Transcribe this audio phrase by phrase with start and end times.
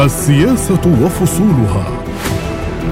[0.00, 1.86] السياسة وفصولها.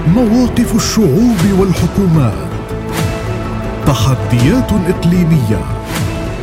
[0.09, 2.49] مواقف الشعوب والحكومات.
[3.87, 5.63] تحديات إقليمية.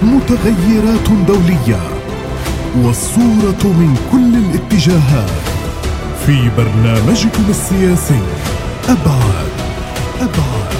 [0.03, 1.79] متغيرات دولية.
[2.83, 5.29] والصورة من كل الاتجاهات.
[6.25, 8.21] في برنامجكم السياسي.
[8.89, 9.51] أبعاد.
[10.21, 10.75] أبعاد.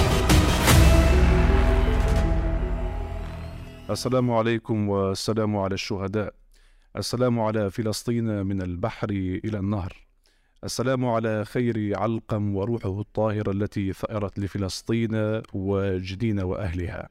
[3.90, 6.45] السلام عليكم والسلام على الشهداء.
[6.96, 9.10] السلام على فلسطين من البحر
[9.44, 9.92] إلى النهر.
[10.64, 17.08] السلام على خير علقم وروحه الطاهرة التي ثأرت لفلسطين وجدين وأهلها.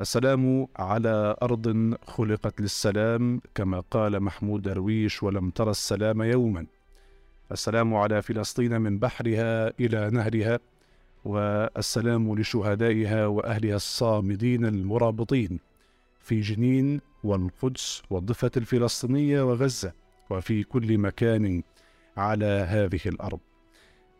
[0.00, 6.66] السلام على أرض خلقت للسلام كما قال محمود درويش ولم ترى السلام يوما
[7.52, 10.58] السلام على فلسطين من بحرها إلى نهرها
[11.24, 15.60] والسلام لشهدائها وأهلها الصامدين المرابطين
[16.20, 19.92] في جنين والقدس والضفة الفلسطينية وغزة
[20.30, 21.62] وفي كل مكان
[22.16, 23.40] على هذه الأرض.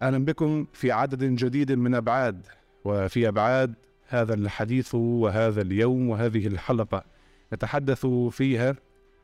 [0.02, 2.46] أهلا بكم في عدد جديد من أبعاد
[2.84, 3.74] وفي أبعاد
[4.08, 7.04] هذا الحديث وهذا اليوم وهذه الحلقة
[7.52, 8.76] نتحدث فيها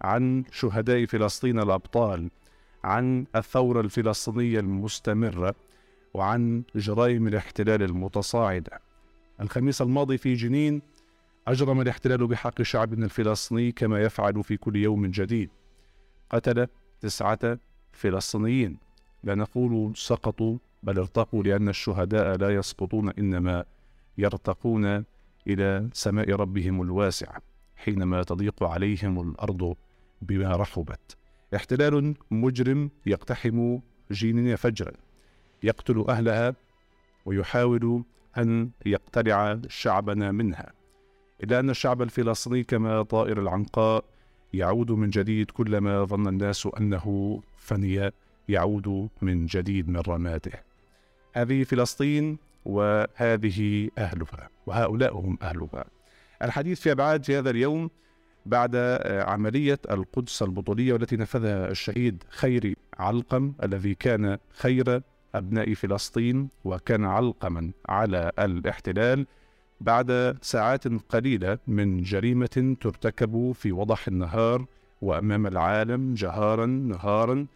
[0.03, 2.31] عن شهداء فلسطين الأبطال
[2.85, 5.55] عن الثورة الفلسطينية المستمرة
[6.15, 8.81] وعن جرائم الاحتلال المتصاعدة.
[9.41, 10.83] الخميس الماضي في جنين
[11.49, 15.51] أجرم الاحتلال بحق شعبنا الفلسطيني كما يفعل في كل يوم جديد.
[16.31, 16.67] قتل
[17.01, 17.59] تسعة
[17.93, 18.79] فلسطينيين.
[19.25, 23.65] لا نقول سقطوا بل ارتقوا لأن الشهداء لا يسقطون إنما
[24.19, 25.05] يرتقون
[25.47, 27.43] إلى سماء ربهم الواسعة
[27.77, 29.77] حينما تضيق عليهم الأرض
[30.23, 31.17] بما رحبت.
[31.55, 33.79] احتلال مجرم يقتحم
[34.13, 34.93] جيننا فجرا
[35.63, 36.55] يقتل أهلها
[37.25, 38.05] ويحاول
[38.39, 40.82] أن يقتلع شعبنا منها.
[41.45, 44.05] إلا أن الشعب الفلسطيني كما طائر العنقاء
[44.53, 48.11] يعود من جديد كلما ظن الناس أنه فني
[48.49, 50.53] يعود من جديد من رماته
[51.33, 55.85] هذه فلسطين وهذه أهلها وهؤلاء هم أهلها.
[56.43, 57.91] الحديث في أبعاد في هذا اليوم
[58.47, 58.77] بعد
[59.27, 65.03] عملية القدس البطولية والتي نفذها الشهيد خيري علقم الذي كان خير
[65.35, 69.27] أبناء فلسطين وكان علقما على الاحتلال.
[69.83, 74.67] بعد ساعات قليلة من جريمة ترتكب في وضح النهار
[75.01, 77.47] وأمام العالم جهارا نهارا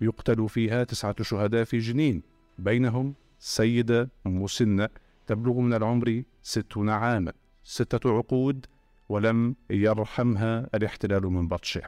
[0.00, 2.22] يقتل فيها تسعة شهداء في جنين.
[2.58, 4.88] بينهم سيدة مسنة
[5.26, 7.32] تبلغ من العمر ستون عاما
[7.64, 8.66] ستة عقود
[9.08, 11.82] ولم يرحمها الاحتلال من بطشه.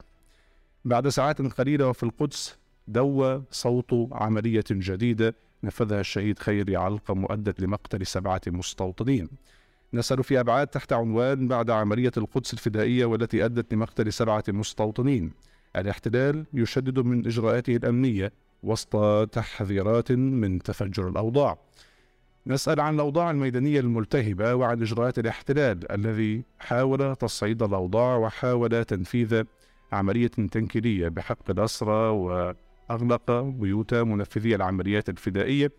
[0.85, 5.35] بعد ساعات قليلة وفي القدس دوى صوت عملية جديدة
[5.65, 9.29] نفذها الشهيد خيري علقم وأدت لمقتل سبعة مستوطنين.
[9.95, 15.33] نسأل في أبعاد تحت عنوان بعد عملية القدس الفدائية والتي أدت لمقتل سبعة مستوطنين.
[15.77, 18.33] الاحتلال يشدد من إجراءاته الأمنية
[18.63, 18.97] وسط
[19.29, 21.59] تحذيرات من تفجر الأوضاع.
[22.47, 29.43] نسأل عن الأوضاع الميدانية الملتهبة وعن إجراءات الاحتلال الذي حاول تصعيد الأوضاع وحاول تنفيذ
[29.93, 35.73] عملية تنكيلية بحق الأسرى وأغلق بيوت منفذي العمليات الفدائية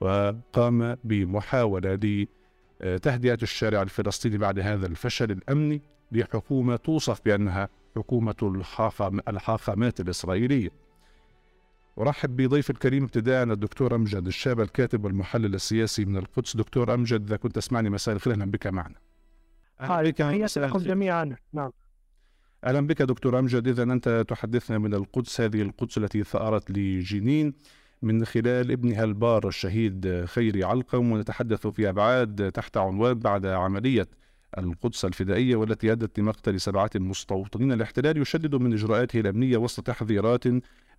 [0.00, 2.26] وقام بمحاولة
[2.80, 8.62] لتهدئة الشارع الفلسطيني بعد هذا الفشل الأمني لحكومة توصف بأنها حكومة
[9.28, 10.70] الحاخامات الإسرائيلية.
[11.98, 16.56] أرحب بضيف الكريم ابتداء الدكتور أمجد الشاب الكاتب والمحلل السياسي من القدس.
[16.56, 18.94] دكتور أمجد إذا كنت تسمعني مساء الخير أهلا بك معنا.
[19.80, 20.22] أهلا بك.
[20.22, 21.36] حياكم جميعا.
[21.52, 21.70] نعم.
[22.64, 23.68] أهلا بك دكتور أمجد.
[23.68, 25.40] إذا أنت تحدثنا من القدس.
[25.40, 27.54] هذه القدس التي ثأرت لجنين.
[28.04, 34.08] من خلال ابنها البار الشهيد خيري علقم ونتحدث في أبعاد تحت عنوان بعد عملية
[34.58, 37.72] القدس الفدائية والتي أدت لمقتل سبعة مستوطنين.
[37.72, 40.44] الاحتلال يشدد من إجراءاته الأمنية وسط تحذيرات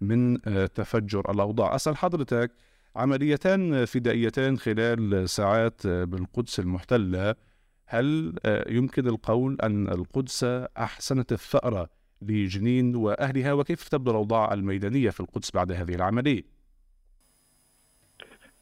[0.02, 0.42] من
[0.76, 1.76] تفجر الأوضاع.
[1.76, 2.52] أسأل حضرتك
[2.96, 7.36] عمليتان فدائيتان خلال ساعات بالقدس المحتلة
[7.86, 8.36] هل
[8.70, 10.44] يمكن القول أن القدس
[10.78, 11.90] أحسنت الثأرة
[12.22, 16.55] لجنين وأهلها؟ وكيف تبدو الأوضاع الميدانية في القدس بعد هذه العملية؟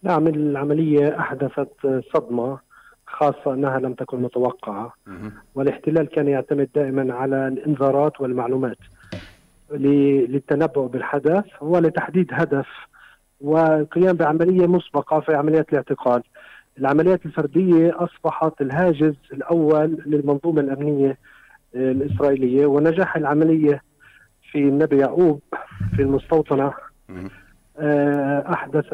[0.04, 2.60] نعم العملية أحدثت صدمة
[3.08, 4.94] خاصة أنها لم تكن متوقعة.
[5.56, 8.78] والاحتلال كان يعتمد دائما على الإنذارات والمعلومات.
[9.72, 12.68] للتنبؤ بالحدث ولتحديد هدف
[13.42, 16.24] والقيام بعملية مسبقة في عمليات الاعتقال.
[16.80, 21.18] العمليات الفردية أصبحت الهاجس الأول للمنظومة الأمنية
[21.76, 23.82] الإسرائيلية ونجاح العملية
[24.52, 25.42] في النبي يعقوب
[25.96, 26.74] في المستوطنة.
[28.54, 28.88] أحدث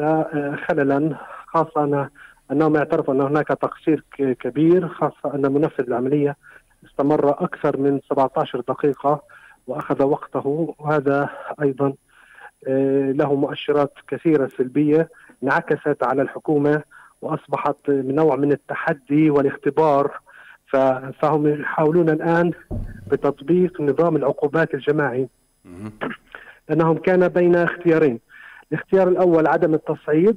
[0.66, 1.16] خللا
[1.46, 2.08] خاصة
[2.52, 6.36] أنهم اعترفوا أن هناك تقصير كبير خاصة أن منفذ العملية
[6.84, 9.22] استمر أكثر من 17 دقيقة
[9.66, 11.28] وأخذ وقته وهذا
[11.62, 11.92] أيضا
[13.12, 15.08] له مؤشرات كثيرة سلبية
[15.42, 16.82] انعكست على الحكومة
[17.22, 20.10] وأصبحت نوع من التحدي والاختبار.
[21.20, 22.52] فهم يحاولون الآن
[23.06, 25.28] بتطبيق نظام العقوبات الجماعي.
[26.68, 28.20] لأنهم كان بين اختيارين.
[28.72, 30.36] الاختيار الأول عدم التصعيد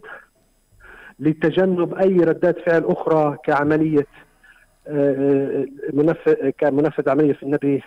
[1.19, 4.07] لتجنب أي ردات فعل أخرى كعملية
[4.88, 7.83] آه، منفذ كمنفذ عملية في النبي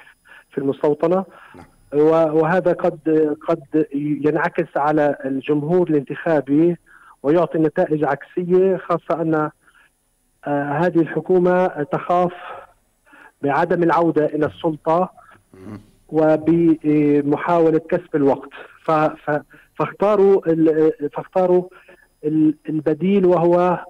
[0.50, 1.25] في المستوطنة.
[1.54, 1.64] نعم.
[2.02, 2.98] وهذا قد
[3.48, 6.76] قد ينعكس على الجمهور الانتخابي
[7.22, 9.50] ويعطي نتائج عكسية خاصة أن
[10.46, 12.32] آه، هذه الحكومة تخاف
[13.42, 15.10] بعدم العودة إلى السلطة
[16.08, 18.50] وبمحاولة كسب الوقت.
[19.76, 20.40] فاختاروا
[21.12, 21.69] فاختاروا
[22.69, 23.84] البديل وهو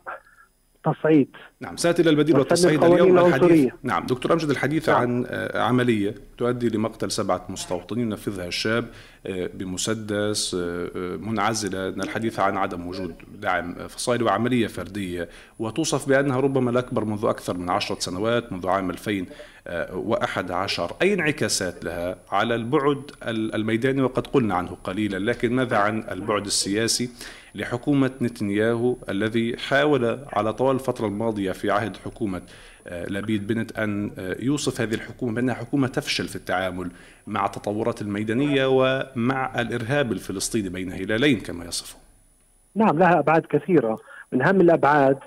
[0.86, 1.28] تصعيد
[1.60, 2.84] نعم ساتي إلى البديل والتصعيد.
[2.84, 5.00] اليوم الحديث نعم دكتور أمجد الحديث نعم.
[5.00, 8.88] عن آه، عملية تؤدي لمقتل سبعة مستوطنين نفذها الشاب
[9.26, 15.28] آه، بمسدس آه، منعزلة الحديث عن عدم وجود دعم فصائلي وعملية فردية
[15.58, 22.16] وتوصف بأنها ربما الأكبر منذ أكثر من عشرة سنوات منذ عام 2011 أي انعكاسات لها
[22.30, 27.10] على البعد الميداني؟ وقد قلنا عنه قليلا لكن ماذا عن البعد السياسي؟
[27.56, 32.42] لحكومة نتنياهو الذي حاول على طوال الفترة الماضية في عهد حكومة
[32.86, 36.90] آه، لبيد بنت أن آه، يوصف هذه الحكومة بأنها حكومة تفشل في التعامل
[37.26, 41.96] مع التطورات الميدانية ومع الإرهاب الفلسطيني بين هلالين كما يصفه
[42.74, 43.98] نعم لها أبعاد كثيرة.
[44.32, 45.18] من أهم الأبعاد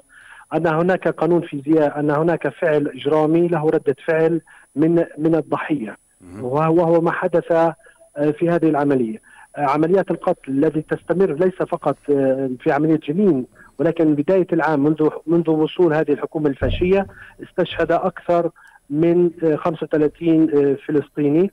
[0.54, 4.42] أن هناك قانون فيزياء أن هناك فعل إجرامي له ردة فعل
[4.76, 5.98] من من الضحية.
[6.42, 7.76] وهو ما حدث آه،
[8.18, 9.22] في هذه العملية.
[9.58, 13.46] عمليات القتل الذي تستمر ليس فقط آه، في عملية جنين
[13.80, 17.08] ولكن بداية العام منذ منذ وصول هذه الحكومة الفاشية
[17.44, 18.52] استشهد أكثر
[18.90, 21.52] من 35 آه، آه، فلسطيني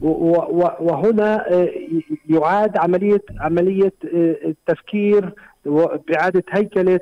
[0.00, 1.44] وهنا
[2.28, 5.34] يعاد عملية عملية التفكير
[6.08, 7.00] بإعادة هيكلة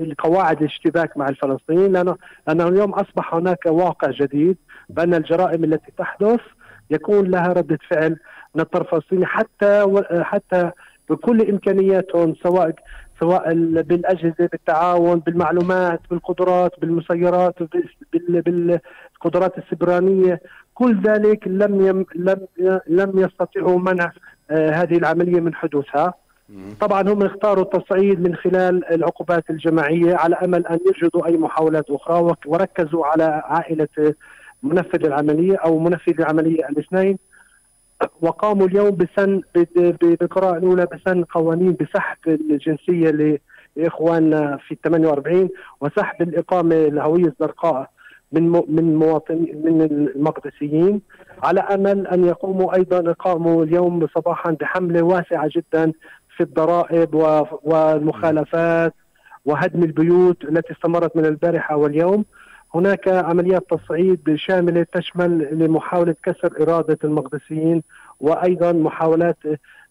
[0.00, 1.92] القواعد الاشتباك مع الفلسطينيين.
[1.92, 4.56] لأنه اليوم أصبح هناك واقع جديد
[4.88, 6.40] بأن الجرائم التي تحدث
[6.90, 8.16] يكون لها ردة فعل
[8.54, 10.70] من الطرف الصيني حتى حتى
[11.10, 12.74] بكل إمكانياتهم سواء
[13.20, 17.54] سواء بالأجهزة بالتعاون بالمعلومات بالقدرات بالمسيرات
[18.12, 20.40] بالقدرات السبرانية.
[20.74, 22.46] كل ذلك لم يم لم
[22.88, 24.12] لم يستطيعوا منع
[24.50, 26.14] آه، هذه العملية من حدوثها.
[26.80, 32.34] طبعا هم اختاروا التصعيد من خلال العقوبات الجماعية على أمل أن يجدوا أي محاولات أخرى
[32.46, 34.14] وركزوا على عائلة
[34.66, 37.18] منفذ العملية أو منفذ العملية الاثنين.
[38.22, 39.40] وقاموا اليوم بسن
[39.74, 43.38] بالقراءة الأولى بسن قوانين بسحب الجنسية
[43.76, 45.48] لإخواننا في 48
[45.80, 47.90] وسحب الإقامة الهوية الزرقاء
[48.32, 51.00] من من مواطنين من المقدسيين
[51.42, 55.92] على أمل أن يقوموا أيضا قاموا اليوم صباحا بحملة واسعة جدا
[56.36, 57.14] في الضرائب
[57.62, 58.94] والمخالفات
[59.44, 62.24] وهدم البيوت التي استمرت من البارحة واليوم.
[62.78, 67.82] هناك عمليات تصعيد شاملة تشمل لمحاولة كسر إرادة المقدسيين
[68.20, 69.36] وأيضا محاولات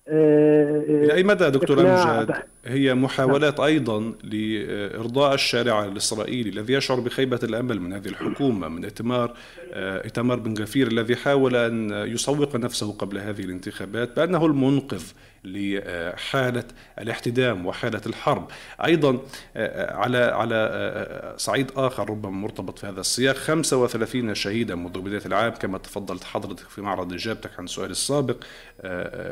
[0.07, 2.35] آه، إلى أي مدى دكتور امجد
[2.65, 9.33] هي محاولات أيضا لإرضاء الشارع الإسرائيلي الذي يشعر بخيبة الأمل من هذه الحكومة من ائتمار
[9.73, 15.03] ائتمار بن غفير الذي حاول أن يسوق نفسه قبل هذه الانتخابات بأنه المنقذ
[15.45, 16.63] لحالة
[16.99, 18.47] الاحتدام وحالة الحرب.
[18.85, 19.19] أيضا
[19.55, 23.35] على على صعيد آخر ربما مرتبط في هذا السياق.
[23.35, 28.43] 35 شهيدا منذ بداية العام كما تفضلت حضرتك في معرض إجابتك عن السؤال السابق.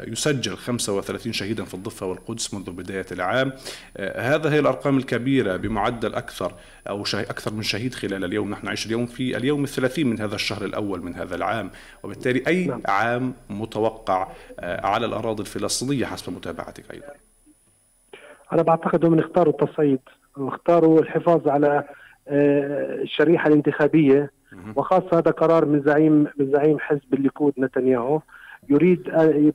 [0.08, 3.54] يسجل 35 شهيدا في الضفة والقدس منذ بداية العام.
[4.16, 6.56] هذا هي الأرقام الكبيرة بمعدل أكثر
[6.90, 8.50] أو أكثر من شهيد خلال اليوم.
[8.50, 11.70] نحن نعيش اليوم في اليوم الثلاثين من هذا الشهر الأول من هذا العام.
[12.04, 12.82] وبالتالي أي نعم.
[12.86, 14.28] عام متوقع
[14.60, 17.14] على الأراضي الفلسطينية حسب متابعتك أيضا؟
[18.54, 20.00] أنا بعتقد أنهم اختاروا التصعيد
[20.38, 21.84] واختاروا الحفاظ على
[22.28, 24.32] آه، الشريحة الانتخابية.
[24.76, 28.22] وخاصة هذا قرار من زعيم من زعيم حزب الليكود نتنياهو.
[28.70, 29.10] يريد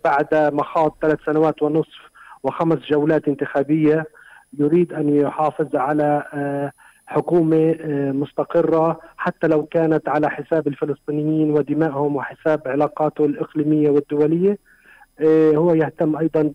[0.04, 1.99] بعد مخاض ثلاث سنوات ونصف
[2.42, 4.06] وخمس جولات انتخابية
[4.58, 6.73] يريد أن يحافظ على آه،
[7.09, 14.59] حكومة آه، مستقرة حتى لو كانت على حساب الفلسطينيين ودمائهم وحساب علاقاته الإقليمية والدولية
[15.21, 16.53] آه، هو يهتم أيضا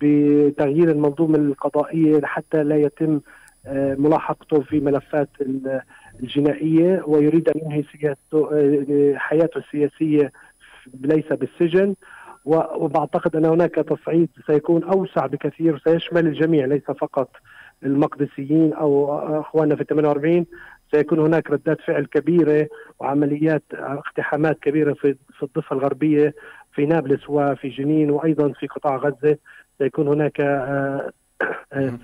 [0.00, 3.20] بتغيير المنظومة القضائية حتى لا يتم
[3.66, 5.28] آه، ملاحقته في ملفات
[6.20, 7.84] الجنائية ويريد أن ينهي
[9.18, 10.32] حياته السياسية
[10.94, 11.94] ليس بالسجن.
[12.44, 17.30] وبعتقد أن هناك تصعيد سيكون أوسع بكثير سيشمل الجميع ليس فقط
[17.84, 20.46] المقدسيين أو أخواننا في 48
[20.92, 22.68] سيكون هناك ردات فعل كبيرة
[23.00, 26.34] وعمليات اقتحامات كبيرة في في الضفة الغربية
[26.72, 29.36] في نابلس وفي جنين وأيضا في قطاع غزة.
[29.78, 31.12] سيكون هناك آه،
[31.72, 31.98] آه،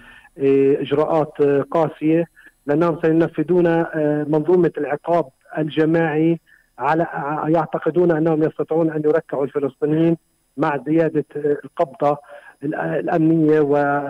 [0.80, 2.24] إجراءات قاسية.
[2.66, 3.86] لأنهم سينفذون
[4.28, 5.28] منظومة العقاب
[5.58, 6.40] الجماعي
[6.78, 7.06] على
[7.48, 10.16] يعتقدون أنهم يستطيعون أن يركعوا الفلسطينيين
[10.56, 12.18] مع زيادة القبضة
[12.64, 14.02] الأمنية و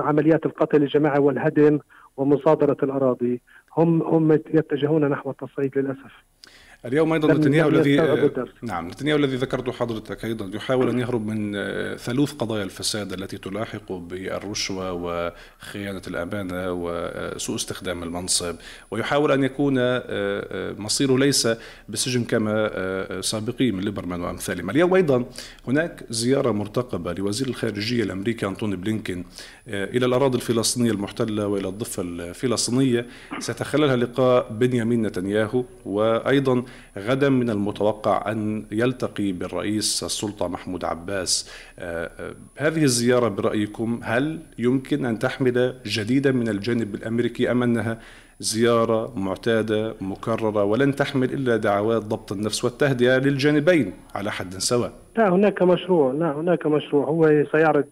[0.00, 1.78] عمليات القتل الجماعي والهدم
[2.16, 3.40] ومصادرة الأراضي.
[3.76, 6.12] هم هم يتجهون نحو التصعيد للأسف.
[6.84, 7.96] اليوم أيضا نتنياهو الذي
[8.62, 13.38] نعم نتنياهو الذي ذكرته حضرتك أيضا يحاول أن يهرب من آه، ثالوث قضايا الفساد التي
[13.38, 18.56] تلاحق بالرشوة وخيانة الأمانة وسوء استخدام المنصب
[18.90, 21.48] ويحاول أن يكون آه، آه، مصيره ليس
[21.88, 22.56] بسجن كما
[23.20, 24.70] سابقيه من ليبرمان وأمثالهم.
[24.70, 25.24] اليوم أيضا
[25.68, 29.24] هناك زيارة مرتقبة لوزير الخارجية الأمريكي أنتوني بلينكين
[29.68, 33.06] إلى الأراضي الفلسطينية المحتلة وإلى الضفة الفلسطينية.
[33.38, 36.64] سيتخللها لقاء بنيامين نتنياهو وأيضا
[36.98, 41.50] غدا من المتوقع أن يلتقي بالرئيس السلطة محمود عباس.
[41.78, 47.98] آه، آه، هذه الزيارة برأيكم هل يمكن أن تحمل جديدا من الجانب الأمريكي أم أنها
[48.40, 55.28] زيارة معتادة مكررة ولن تحمل إلا دعوات ضبط النفس والتهدئة للجانبين على حد سواء؟ لا
[55.28, 57.04] هناك مشروع لا هناك مشروع.
[57.04, 57.84] هو سيعرض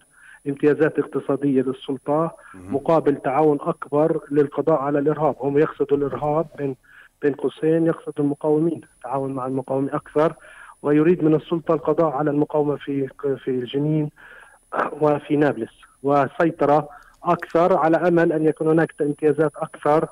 [0.47, 5.35] امتيازات اقتصادية للسلطة مقابل تعاون أكبر للقضاء على الإرهاب.
[5.39, 6.75] هم يقصدوا الإرهاب من
[7.21, 10.33] بين قوسين يقصد المقاومين التعاون مع المقاومين أكثر
[10.81, 13.07] ويريد من السلطة القضاء على المقاومة في
[13.43, 14.09] في الجنين
[15.01, 15.71] وفي نابلس.
[16.03, 16.89] وسيطرة
[17.23, 20.07] أكثر على أمل أن يكون هناك امتيازات أكثر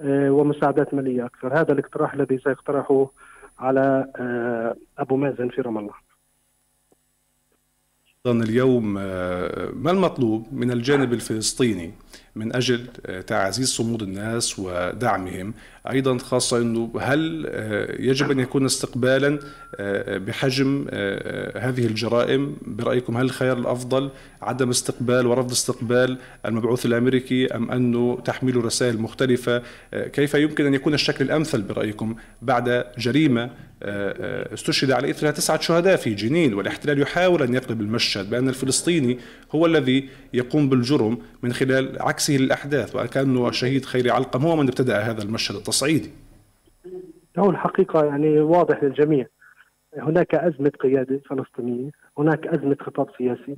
[0.00, 1.60] آه، ومساعدات مالية أكثر.
[1.60, 3.10] هذا الاقتراح الذي سيقترحه
[3.58, 6.06] على آه، أبو مازن في رام الله
[8.26, 11.92] اليوم آه، ما المطلوب من الجانب الفلسطيني؟
[12.36, 15.54] من أجل آه، تعزيز صمود الناس ودعمهم.
[15.90, 19.38] أيضا خاصة إنه هل آه، يجب أن يكون استقبالا
[20.18, 20.86] بحجم
[21.56, 24.10] هذه الجرائم؟ برأيكم هل الخيار الأفضل
[24.42, 29.62] عدم استقبال ورفض استقبال المبعوث الأمريكي أم أنه تحميل رسائل مختلفة؟
[29.92, 33.50] كيف يمكن أن يكون الشكل الأمثل برأيكم بعد جريمة
[33.82, 39.18] استشهد على اثرها تسعة شهداء في جنين والاحتلال يحاول أن يقلب المشهد بأن الفلسطيني
[39.54, 44.98] هو الذي يقوم بالجرم من خلال عكسه للأحداث وكأنه شهيد خيري علقم هو من ابتدأ
[44.98, 46.10] هذا المشهد التصعيدي.
[47.38, 49.26] هو الحقيقة يعني واضح للجميع.
[49.98, 53.56] هناك أزمة قيادة فلسطينية، هناك أزمة خطاب سياسي،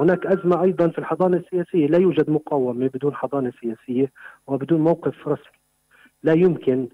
[0.00, 1.86] هناك أزمة أيضا في الحضانة السياسية.
[1.86, 4.12] لا يوجد مقاومة بدون حضانة سياسية
[4.46, 5.56] وبدون موقف رسمي.
[6.22, 6.88] لا يمكن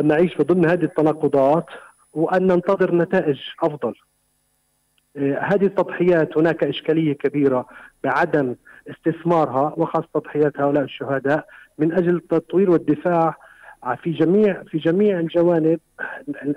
[0.00, 1.66] أن نعيش في ضمن هذه التناقضات
[2.12, 3.94] وأن ننتظر نتائج أفضل.
[5.16, 7.66] آه، هذه التضحيات هناك إشكالية كبيرة
[8.04, 8.54] بعدم
[8.90, 11.46] استثمارها وخاصة تضحيات هؤلاء الشهداء
[11.78, 13.34] من أجل التطوير والدفاع
[14.02, 15.80] في جميع في جميع الجوانب.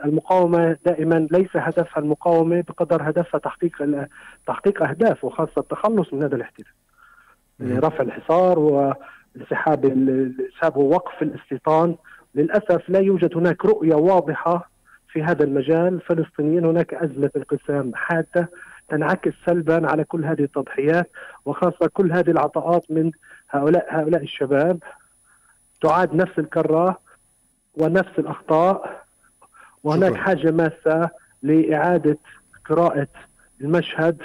[0.05, 4.07] المقاومة دائما ليس هدفها المقاومة بقدر هدفها تحقيق
[4.47, 6.73] تحقيق أهداف وخاصة التخلص من هذا الاحتلال.
[7.61, 9.85] رفع الحصار وانسحاب
[10.75, 11.95] ووقف الاستيطان
[12.35, 14.69] للأسف لا يوجد هناك رؤية واضحة
[15.07, 16.01] في هذا المجال.
[16.01, 18.50] فلسطينيا هناك أزمة انقسام حادة
[18.89, 21.11] تنعكس سلبا على كل هذه التضحيات
[21.45, 23.11] وخاصة كل هذه العطاءات من
[23.50, 24.79] هؤلاء هؤلاء الشباب.
[25.81, 26.97] تعاد نفس الكرة
[27.77, 29.03] ونفس الأخطاء
[29.83, 30.21] وهناك شكرا.
[30.23, 31.09] حاجة ماسة
[31.43, 32.17] لإعادة
[32.65, 33.07] قراءة
[33.61, 34.17] المشهد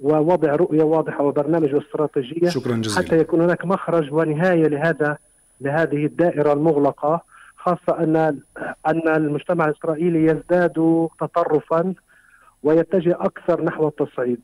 [0.00, 3.06] ووضع رؤية واضحة وبرنامج واستراتيجيه شكرا جزيلا.
[3.06, 5.18] حتى يكون هناك مخرج ونهاية لهذا
[5.60, 7.33] لهذه الدائرة المغلقة.
[7.64, 8.16] خاصة أن
[8.86, 11.94] أن المجتمع الإسرائيلي يزداد تطرفا
[12.62, 14.40] ويتجه أكثر نحو التصعيد.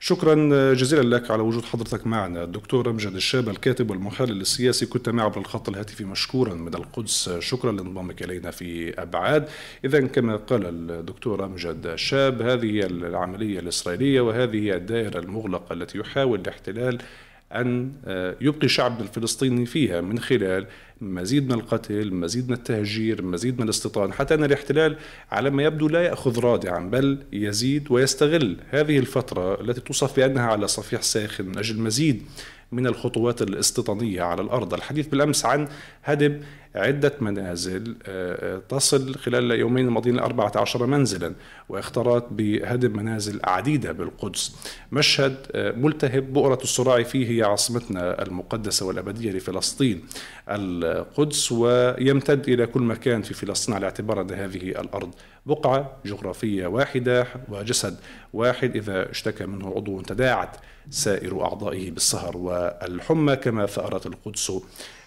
[0.00, 0.34] شكرا
[0.74, 2.44] جزيلا لك على وجود حضرتك معنا.
[2.44, 7.30] الدكتور أمجد الشاب الكاتب والمحلل السياسي كنت معي عبر الخط الهاتفي مشكورا من القدس.
[7.38, 9.48] شكرا لانضمامك إلينا في أبعاد.
[9.84, 16.98] إذا كما قال الدكتور أمجد الشاب هذه العملية الإسرائيلية وهذه الدائرة المغلقة التي يحاول الاحتلال
[17.52, 17.92] أن
[18.40, 20.66] يبقي شعبنا الفلسطيني فيها من خلال
[21.02, 24.96] مزيد من القتل مزيد من التهجير مزيد من الاستيطان حتى أن الاحتلال
[25.30, 30.68] على ما يبدو لا يأخذ رادعا بل يزيد ويستغل هذه الفترة التي توصف بأنها على
[30.68, 32.22] صفيح ساخن من أجل مزيد
[32.72, 34.74] من الخطوات الاستيطانية على الأرض.
[34.74, 35.68] الحديث بالأمس عن
[36.04, 36.40] هدم
[36.74, 41.34] عدة منازل آه، آه، تصل خلال اليومين الماضيين 14 منزلا
[41.68, 44.56] واختارت بهدم منازل عديدة بالقدس.
[44.92, 50.04] مشهد آه، ملتهب بؤرة الصراع فيه هي عاصمتنا المقدسة والأبدية لفلسطين
[50.48, 55.14] القدس ويمتد إلى كل مكان في فلسطين على اعتبار أن هذه الأرض
[55.46, 57.96] بقعة جغرافية واحدة وجسد
[58.32, 60.56] واحد إذا اشتكى منه عضو تداعت
[60.90, 64.52] سائر أعضائه بالسهر والحمى كما ثأرت القدس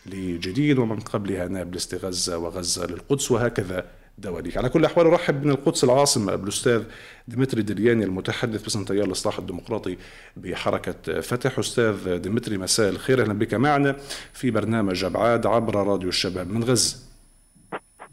[0.06, 3.86] لجنين ومن قبلها نابلس لغزة وغزة للقدس وهكذا
[4.18, 6.84] دواليك على كل الأحوال أرحب من القدس العاصمة بالأستاذ
[7.28, 9.98] ديمتري دلياني المتحدث باسم تيار الإصلاح الديمقراطي
[10.38, 11.60] بحركة فتح.
[11.60, 13.96] أستاذ ديمتري مساء الخير أهلا بك معنا
[14.34, 16.98] في برنامج أبعاد عبر راديو الشباب من غزة.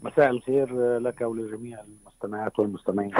[0.01, 3.13] مساء الخير لك ولجميع المستمعات والمستمعين.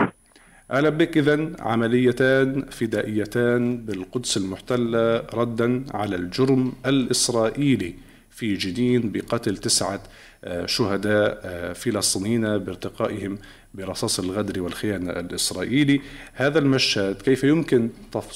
[0.72, 1.18] أهلا بك.
[1.18, 7.94] إذا عمليتان فدائيتان بالقدس المحتلة ردا على الجرم الإسرائيلي.
[8.36, 10.04] في جنين بقتل تسعة
[10.44, 13.38] آه، شهداء آه، فلسطينيين بارتقائهم
[13.74, 16.02] برصاص الغدر والخيانة الإسرائيلي
[16.34, 17.90] هذا المشهد كيف يمكن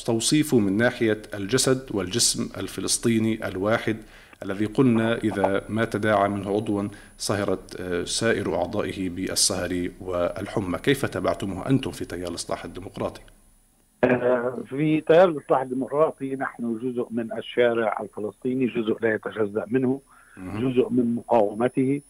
[0.05, 3.97] توصيفه من ناحية الجسد والجسم الفلسطيني الواحد
[4.43, 6.87] الذي قلنا إذا ما تداعى منه عضوا
[7.17, 13.21] صهرت آه، سائر أعضائه بالسهر والحمى كيف تبعتموه أنتم في تيار الإصلاح الديمقراطي؟
[14.69, 20.01] في تيار الإصلاح الديمقراطي نحن جزء من الشارع الفلسطيني جزء لا يتجزأ منه
[20.37, 22.01] جزء من مقاومته.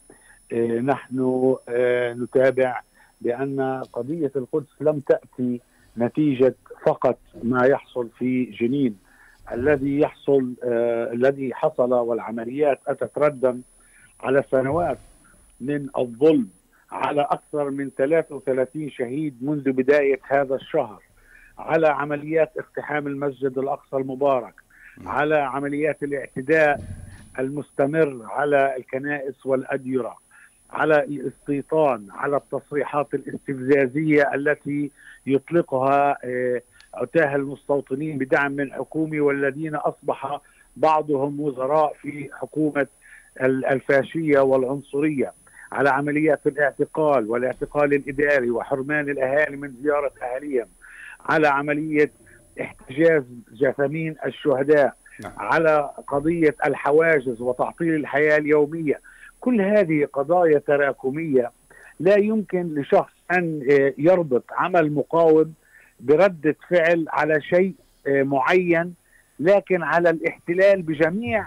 [0.53, 2.81] آه، نحن آه، نتابع
[3.21, 5.61] بأن قضية القدس لم تأتي
[5.97, 8.97] نتيجة فقط ما يحصل في جنين.
[9.51, 13.61] الذي يحصل آه الذي حصل والعمليات اتت ردا
[14.19, 14.97] على سنوات
[15.61, 16.47] من الظلم
[16.91, 21.06] على أكثر من 33 شهيد منذ بداية هذا الشهر.
[21.59, 24.53] على عمليات اقتحام المسجد الأقصى المبارك
[25.05, 26.79] على عمليات الاعتداء
[27.39, 30.17] المستمر على الكنائس والأديرة
[30.71, 34.91] على الاستيطان على التصريحات الاستفزازية التي
[35.27, 36.61] يطلقها آه
[36.93, 40.41] عتاه المستوطنين بدعم من حكومي والذين أصبح
[40.75, 42.87] بعضهم وزراء في حكومة
[43.41, 45.33] الفاشية والعنصرية
[45.71, 50.67] على عمليات الاعتقال والاعتقال الإداري وحرمان الأهالي من زيارة أهاليهم.
[51.27, 52.11] على عملية
[52.61, 54.93] احتجاز جثامين الشهداء
[55.23, 55.33] نعم.
[55.37, 59.01] على قضية الحواجز وتعطيل الحياة اليومية
[59.39, 61.51] كل هذه قضايا تراكمية
[61.99, 63.61] لا يمكن لشخص أن
[63.97, 65.53] يربط عمل مقاوم
[65.99, 67.75] بردة فعل على شيء
[68.07, 68.93] آه، معين
[69.39, 71.45] لكن على الاحتلال بجميع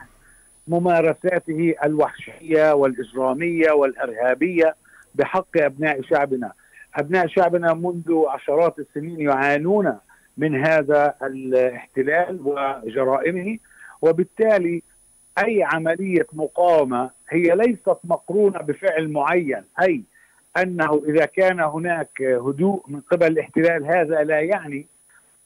[0.69, 4.77] ممارساته الوحشية والإجرامية والإرهابية
[5.15, 6.53] بحق أبناء شعبنا
[6.97, 9.99] أبناء شعبنا منذ عشرات السنين يعانون
[10.37, 13.59] من هذا الاحتلال وجرائمه
[14.03, 14.83] وبالتالي
[15.45, 20.03] أي عملية مقاومة هي ليست مقرونة بفعل معين أي
[20.57, 24.87] أنه إذا كان هناك هدوء من قبل الاحتلال هذا لا يعني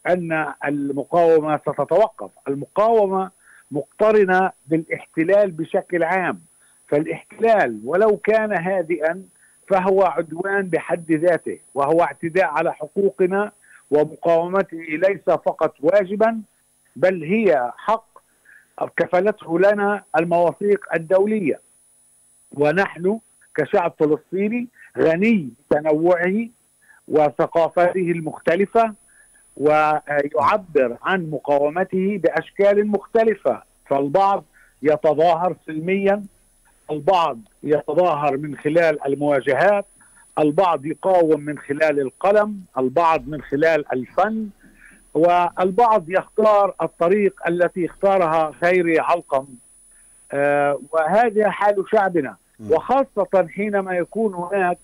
[0.09, 3.30] أن المقاومة ستتوقف، المقاومة
[3.70, 6.40] مقترنة بالاحتلال بشكل عام،
[6.88, 9.22] فالاحتلال ولو كان هادئا
[9.68, 13.53] فهو عدوان بحد ذاته وهو اعتداء على حقوقنا
[13.90, 16.40] ومقاومته ليس فقط واجبا
[16.96, 18.18] بل هي حق
[18.96, 21.61] كفلته لنا المواثيق الدولية.
[22.53, 23.18] ونحن
[23.57, 26.48] كشعب فلسطيني غني بتنوعه
[27.09, 28.94] وثقافاته المختلفة
[29.57, 33.62] ويعبر عن مقاومته بأشكال مختلفة.
[33.87, 34.44] فالبعض
[34.83, 36.22] يتظاهر سلميا
[36.90, 39.86] البعض يتظاهر من خلال المواجهات
[40.38, 44.48] البعض يقاوم من خلال القلم البعض من خلال الفن
[45.14, 49.46] والبعض يختار الطريق التي اختارها خيري علقم.
[50.32, 52.36] آه وهذا حال شعبنا.
[52.70, 54.78] وخاصة حينما يكون هناك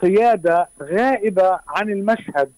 [0.00, 2.52] قيادة غائبة عن المشهد.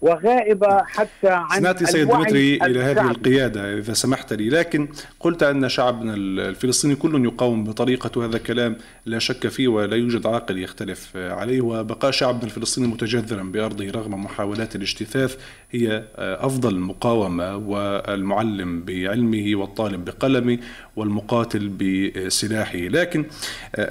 [0.00, 4.88] وغائبة حتى عن سمعت سيد ديمتري إلى هذه القيادة إذا سمحت لي لكن
[5.20, 8.76] قلت أن شعبنا الفلسطيني كل يقاوم بطريقة وهذا كلام
[9.06, 14.76] لا شك فيه ولا يوجد عاقل يختلف عليه وبقاء شعبنا الفلسطيني متجذرا بأرضه رغم محاولات
[14.76, 15.36] الاجتثاث
[15.70, 20.58] هي أفضل مقاومة والمعلم بعلمه والطالب بقلمه
[20.96, 22.78] والمقاتل بسلاحه.
[22.78, 23.24] لكن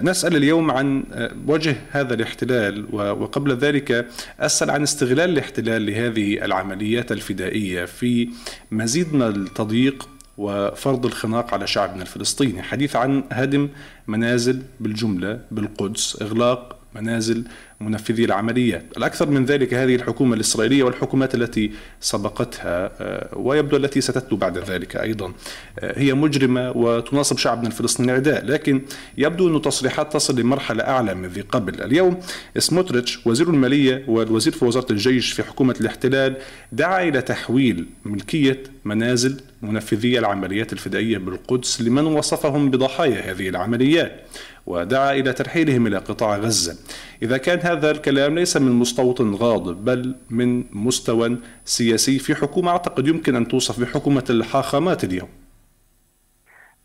[0.01, 1.03] نسأل اليوم عن
[1.47, 4.07] وجه هذا الاحتلال وقبل ذلك
[4.39, 8.29] أسأل عن استغلال الاحتلال لهذه العمليات الفدائية في
[8.71, 12.61] مزيد من التضييق وفرض الخناق على شعبنا الفلسطيني.
[12.61, 13.69] حديث عن هدم
[14.07, 17.43] منازل بالجملة بالقدس إغلاق منازل
[17.79, 18.85] منفذي العمليات.
[18.97, 24.95] الأكثر من ذلك هذه الحكومة الإسرائيلية والحكومات التي سبقتها آه، ويبدو التي ستتلو بعد ذلك
[24.95, 25.33] أيضا.
[25.79, 28.81] آه، هي مجرمة وتناصب شعبنا الفلسطيني العداء لكن
[29.17, 31.81] يبدو أن تصريحات تصل لمرحلة أعلى من ذي قبل.
[31.81, 32.19] اليوم
[32.57, 36.37] سموتريتش وزير المالية والوزير في وزارة الجيش في حكومة الاحتلال
[36.71, 44.25] دعا إلى تحويل ملكية منازل منفذي العمليات الفدائية بالقدس لمن وصفهم بضحايا هذه العمليات.
[44.65, 46.77] ودعا إلى ترحيلهم إلى قطاع غزة.
[47.21, 52.71] إذا كان هذا الكلام ليس من مستوطن غاضب بل من مستوى سياسي في حكومة.
[52.71, 55.29] أعتقد يمكن أن توصف بحكومة الحاخامات اليوم.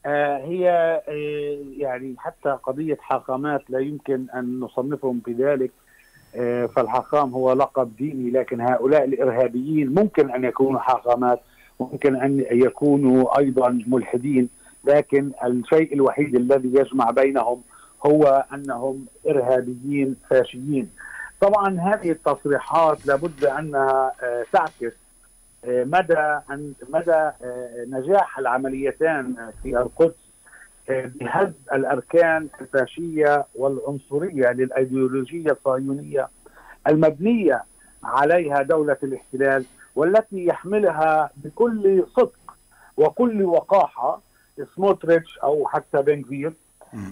[0.07, 0.71] آه، هي
[1.09, 5.71] آه، يعني حتى قضية حاخامات لا يمكن أن نصنفهم بذلك.
[6.77, 11.41] فالحاخام هو لقب ديني لكن هؤلاء الإرهابيين ممكن أن يكونوا حاخامات
[11.81, 14.49] ممكن أن يكونوا أيضا ملحدين.
[14.85, 17.63] لكن الشيء الوحيد الذي يجمع بينهم
[18.07, 20.91] هو أنهم إرهابيين فاشيين.
[21.41, 24.13] طبعا هذه التصريحات لابد أنها
[24.53, 24.93] تعكس
[25.67, 26.39] مدى
[26.89, 27.31] مدى
[27.89, 30.15] نجاح العمليتان في القدس
[30.89, 36.29] بهز الأركان الفاشية والعنصرية للأيديولوجية الصهيونية
[36.89, 37.65] المبنية
[38.05, 39.65] عليها دولة الاحتلال
[39.97, 42.57] والتي يحملها بكل صدق
[42.97, 44.21] وكل وقاحة
[44.77, 46.53] سموتريتش أو حتى بنغفير.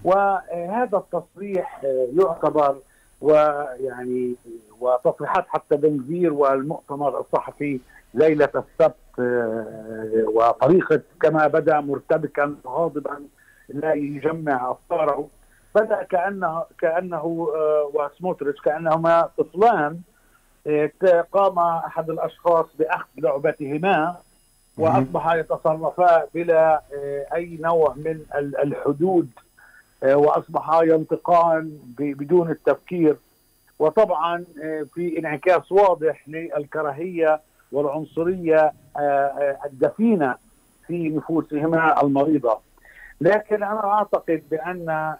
[0.05, 1.81] وهذا التصريح
[2.19, 2.77] يعتبر
[3.21, 4.35] ويعني
[4.81, 7.81] وتصريحات حتى بنغفير والمؤتمر الصحفي
[8.15, 8.97] ليلة السبت
[10.35, 13.23] وطريقة كما بدا مرتبكا غاضبا
[13.69, 15.29] لا يجمع أفكاره.
[15.75, 17.49] بدا كانه كأنه
[17.95, 20.01] وسموتريتش كأنهما طفلان
[21.33, 24.17] قام أحد الأشخاص بأخذ لعبتهما.
[24.77, 26.83] واصبحا يتصرفا بلا
[27.35, 29.31] أي نوع من الحدود
[30.03, 33.17] واصبحا ينطقان بدون التفكير.
[33.79, 34.45] وطبعا
[34.95, 37.41] في انعكاس واضح للكراهية
[37.73, 38.73] والعنصرية
[39.65, 40.35] الدفينة
[40.87, 42.59] في نفوسهما المريضة.
[43.21, 45.15] لكن أنا أعتقد بأن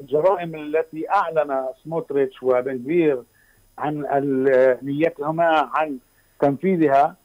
[0.00, 3.22] الجرائم التي أعلن سموتريتش وبنفير
[3.78, 4.04] عن
[4.82, 5.98] نيتهما عن
[6.40, 7.16] تنفيذها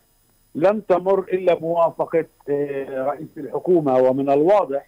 [0.58, 2.26] لم تمر إلا موافقة
[2.90, 3.98] رئيس الحكومة.
[3.98, 4.86] ومن الواضح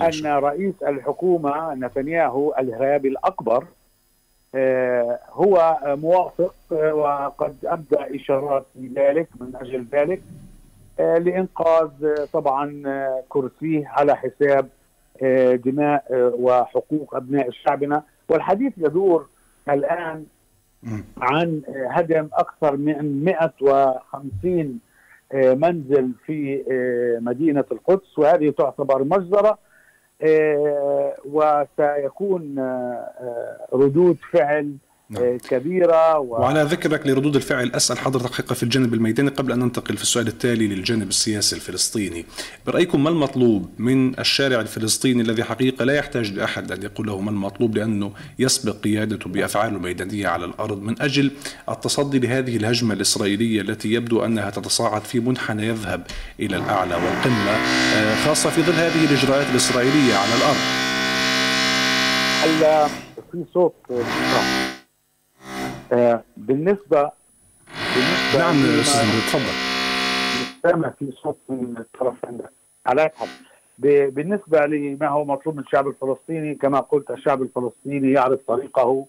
[0.00, 3.64] أن رئيس الحكومة نتنياهو الارهابي الأكبر
[5.30, 10.22] هو موافق وقد أبدى إشارات لذلك من أجل ذلك
[10.98, 11.90] لإنقاذ
[12.32, 12.82] طبعا
[13.28, 14.68] كرسيه على حساب
[15.64, 16.04] دماء
[16.40, 18.02] وحقوق أبناء شعبنا.
[18.28, 19.26] والحديث يدور
[19.68, 20.24] الآن
[21.18, 24.80] عن هدم أكثر من 150
[25.34, 26.64] منزل في
[27.22, 29.58] مدينة القدس وهذه تعتبر مجزره
[31.24, 32.54] وسيكون
[33.72, 34.76] ردود فعل
[35.12, 35.38] نعم.
[35.38, 36.40] كبيرة و...
[36.40, 40.26] وعلى ذكرك لردود الفعل أسأل حضرتك حقيقة في الجانب الميداني قبل أن ننتقل في السؤال
[40.28, 42.24] التالي للجانب السياسي الفلسطيني.
[42.66, 47.30] برأيكم ما المطلوب من الشارع الفلسطيني الذي حقيقة لا يحتاج لأحد أن يقول له ما
[47.30, 51.30] المطلوب لأنه يسبق قيادته بأفعاله الميدانية على الأرض من أجل
[51.68, 56.06] التصدي لهذه الهجمة الإسرائيلية التي يبدو أنها تتصاعد في منحنى يذهب
[56.40, 57.56] إلى الأعلى والقمة
[58.24, 60.62] خاصة في ظل هذه الإجراءات الإسرائيلية على الأرض.
[62.42, 62.88] هلا
[63.32, 63.74] في صوت.
[63.90, 64.61] آه
[66.36, 67.10] بالنسبة
[67.96, 69.52] بالنسبة نعم أستاذ تفضل.
[70.62, 72.50] سامع في صوت من الطرف عندك
[72.86, 73.28] على حد
[74.14, 79.06] بالنسبة لما هو مطلوب من الشعب الفلسطيني كما قلت الشعب الفلسطيني يعرف طريقه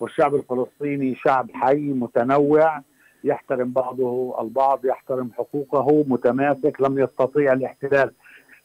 [0.00, 2.80] والشعب الفلسطيني شعب حي متنوع
[3.24, 8.12] يحترم بعضه البعض يحترم حقوقه متماسك لم يستطيع الاحتلال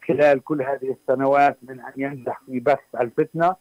[0.08, 3.54] خلال كل هذه السنوات من أن ينجح في بث الفتنة.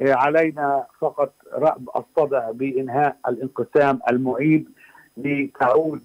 [0.00, 4.68] علينا فقط رأب الصدع بإنهاء الانقسام المعيب
[5.16, 6.00] لتعود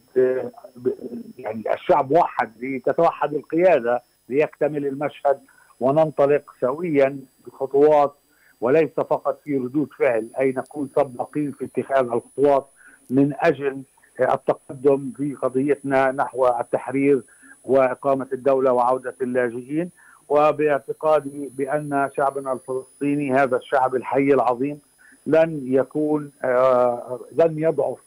[1.37, 5.39] يعني الشعب موحد لتتوحد القيادة ليكتمل المشهد
[5.79, 8.13] وننطلق سويا بخطوات
[8.61, 12.67] وليس فقط في ردود فعل أي نكون سباقين في اتخاذ الخطوات
[13.09, 13.81] من أجل
[14.21, 17.21] التقدم في قضيتنا نحو التحرير
[17.63, 19.89] وإقامة الدولة وعودة اللاجئين.
[20.29, 24.79] وباعتقادي بأن شعبنا الفلسطيني هذا الشعب الحي العظيم
[25.25, 27.97] لن يكون آه لن يضعف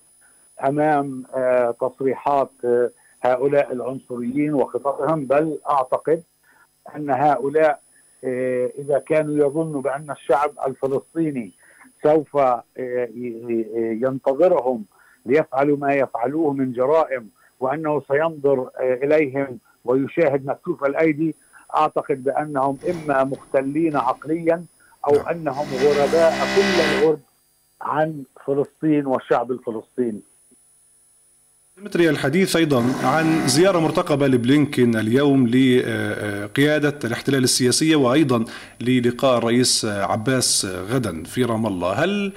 [0.67, 2.91] أمام آه تصريحات آه
[3.23, 6.23] هؤلاء العنصريين وخططهم بل أعتقد
[6.97, 7.81] أن هؤلاء
[8.79, 11.53] إذا كانوا يظنوا بأن الشعب الفلسطيني
[12.03, 12.39] سوف
[13.77, 14.85] ينتظرهم
[15.27, 17.29] ليفعلوا ما يفعلوه من جرائم
[17.61, 21.35] وأنه سينظر إليهم ويشاهد مكتوف الأيدي
[21.77, 24.65] أعتقد بأنهم إما مختلين عقليا
[25.07, 27.21] أو أنهم غرباء كل الغرب
[27.83, 30.21] عن فلسطين والشعب الفلسطيني.
[31.77, 38.45] ديمتري الحديث أيضا عن زيارة مرتقبة لبلينكين اليوم لقيادة الاحتلال السياسية وأيضا
[38.81, 42.33] للقاء الرئيس عباس غدا في رام الله، هل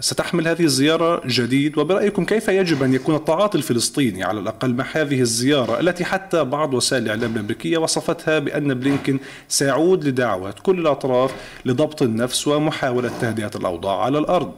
[0.00, 5.20] ستحمل هذه الزيارة جديد وبرأيكم كيف يجب أن يكون التعاطي الفلسطيني على الأقل مع هذه
[5.20, 12.02] الزيارة التي حتى بعض وسائل الإعلام الأمريكية وصفتها بأن بلينكين سيعود لدعوة كل الأطراف لضبط
[12.02, 14.54] النفس ومحاولة تهدئة الأوضاع على الأرض؟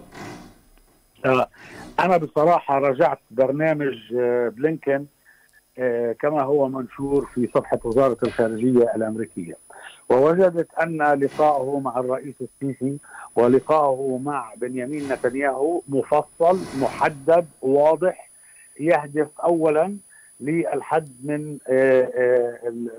[2.00, 3.94] أنا بصراحة رجعت برنامج
[4.56, 5.06] بلينكين
[6.20, 9.56] كما هو منشور في صفحة وزارة الخارجية الأمريكية.
[10.10, 12.98] ووجدت أن لقاءه مع الرئيس السيسي
[13.36, 18.30] ولقاءه مع بنيامين نتنياهو مفصل محدد واضح
[18.80, 19.96] يهدف أولا
[20.40, 21.58] للحد من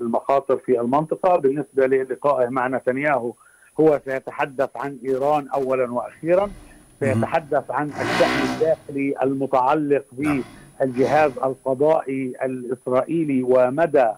[0.00, 1.36] المخاطر في المنطقة.
[1.36, 3.32] بالنسبة للقائه مع نتنياهو
[3.80, 6.50] هو سيتحدث عن إيران أولا وأخيرا.
[7.00, 10.04] سيتحدث عن الشأن الداخلي المتعلق
[10.80, 14.08] بالجهاز القضائي الإسرائيلي ومدى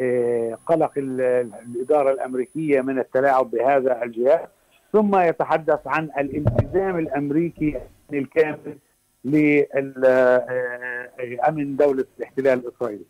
[0.00, 4.48] آه، قلق الإدارة الأمريكية من التلاعب بهذا الجهاز.
[4.92, 7.76] ثم يتحدث عن الالتزام الأمريكي
[8.12, 8.76] الكامل
[9.24, 13.04] لأمن آه، دولة الاحتلال الإسرائيلي.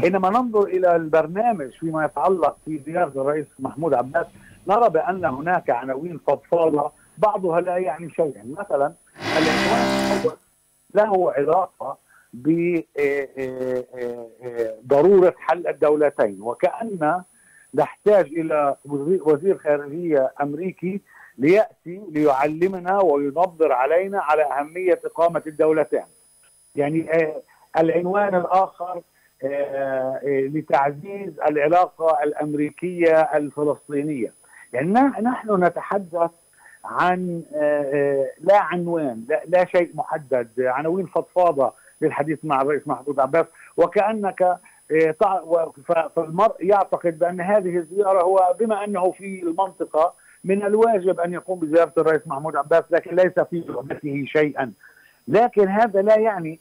[0.00, 4.26] حينما ننظر إلى البرنامج فيما يتعلق في زيارة الرئيس محمود عباس
[4.68, 8.54] نرى بأن هناك عناوين فضفاضة بعضها لا يعني شيئا.
[8.58, 8.92] مثلا
[9.38, 10.36] العنوان
[10.94, 12.03] له علاقة
[14.82, 16.42] بضرورة حل الدولتين.
[16.42, 17.22] وكأن
[17.74, 18.76] نحتاج إلى
[19.24, 21.00] وزير خارجية أمريكي
[21.38, 26.04] ليأتي ليعلمنا وينظر علينا على أهمية إقامة الدولتين.
[26.76, 27.28] يعني
[27.78, 29.00] العنوان الآخر
[30.24, 34.32] لتعزيز العلاقة الأمريكية الفلسطينية.
[34.72, 34.92] يعني
[35.22, 36.30] نحن نتحدث
[36.84, 37.42] عن
[38.40, 40.48] لا عنوان لا, شيء محدد.
[40.58, 41.72] عناوين فضفاضة
[42.04, 44.42] للحديث مع الرئيس محمود عباس وكأنك
[44.90, 45.14] آه،
[46.16, 50.14] فالمرء يعتقد بأن هذه الزيارة هو بما أنه في المنطقة
[50.44, 54.72] من الواجب أن يقوم بزيارة الرئيس محمود عباس لكن ليس في رغبته شيئا.
[55.28, 56.58] لكن هذا لا يعني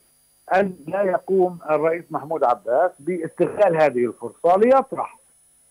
[0.56, 5.18] أن لا يقوم الرئيس محمود عباس باستغلال هذه الفرصة ليطرح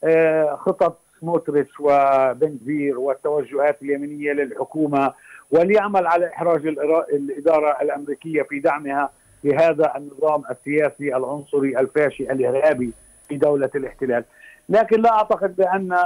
[0.05, 5.13] آه، خطط سموتريتش وبنزير والتوجهات اليمينية للحكومة
[5.51, 6.67] وليعمل على إحراج
[7.13, 9.11] الإدارة الأمريكية في دعمها.
[9.45, 12.93] لهذا النظام السياسي العنصري الفاشي الإرهابي
[13.29, 14.25] في دولة الاحتلال.
[14.69, 15.99] لكن لا أعتقد بأن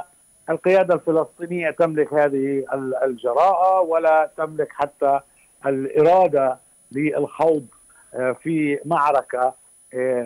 [0.51, 2.65] القيادة الفلسطينية تملك هذه
[3.05, 5.21] الجراءة ولا تملك حتى
[5.67, 6.59] الإرادة
[6.93, 7.67] للخوض
[8.15, 9.55] آه، في معركة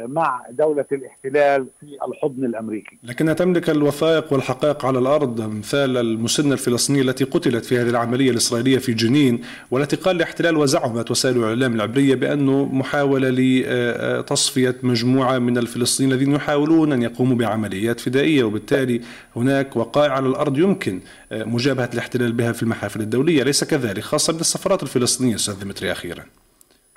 [0.07, 2.99] مع دولة الاحتلال في الحضن الأمريكي.
[3.03, 8.79] لكنها تملك الوثائق والحقائق على الأرض مثال المسنة الفلسطينية التي قتلت في هذه العملية الإسرائيلية
[8.79, 16.14] في جنين والتي قال الاحتلال وزعمت وسائل الإعلام العبرية بأنه محاولة لتصفية مجموعة من الفلسطينيين
[16.14, 19.01] الذين يحاولون أن يقوموا بعمليات فدائية وبالتالي
[19.37, 21.01] هناك وقائع على الأرض يمكن
[21.33, 23.42] آه، مجابهة الاحتلال بها في المحافل الدولية.
[23.42, 26.25] ليس كذلك خاصة بالسفارات الفلسطينية أستاذ أخيرا.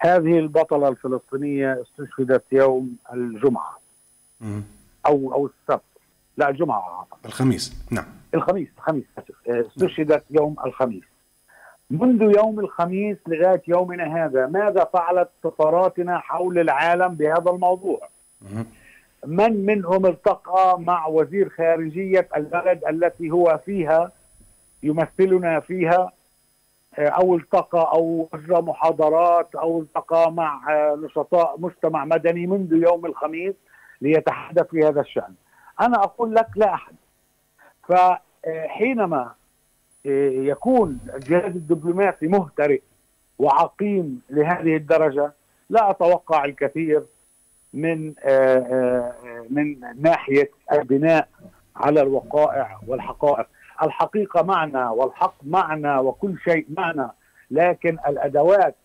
[0.06, 3.80] هذه البطلة الفلسطينية استشهدت يوم الجمعة.
[5.06, 5.84] أو أو السبت.
[6.38, 7.76] لا الجمعة الخميس.
[7.92, 8.06] نعم.
[8.34, 9.04] الخميس الخميس.
[9.48, 11.04] استشهدت يوم الخميس.
[11.89, 18.10] منذ يوم الخميس لغاية يومنا هذا ماذا فعلت سفاراتنا حول العالم بهذا الموضوع؟
[19.26, 24.12] من منهم التقى مع وزير خارجية البلد التي هو فيها
[24.84, 26.12] يمثلنا فيها
[26.97, 30.62] أو التقى أو أجرى محاضرات أو التقى مع
[30.95, 33.53] نشطاء مجتمع مدني منذ يوم الخميس
[34.01, 35.34] ليتحدث في هذا الشأن.
[35.82, 36.95] أنا أقول لك لا أحد.
[37.88, 39.32] فحينما
[40.06, 42.82] يكون الجهاز الدبلوماسي مهترئ
[43.39, 45.32] وعقيم لهذه الدرجة
[45.69, 47.03] لا أتوقع الكثير
[47.73, 48.13] من
[49.49, 51.27] من ناحية البناء
[51.75, 53.47] على الوقائع والحقائق
[53.84, 57.12] الحقيقة معنا والحق معنا وكل شيء معنا
[57.52, 58.76] لكن الأدوات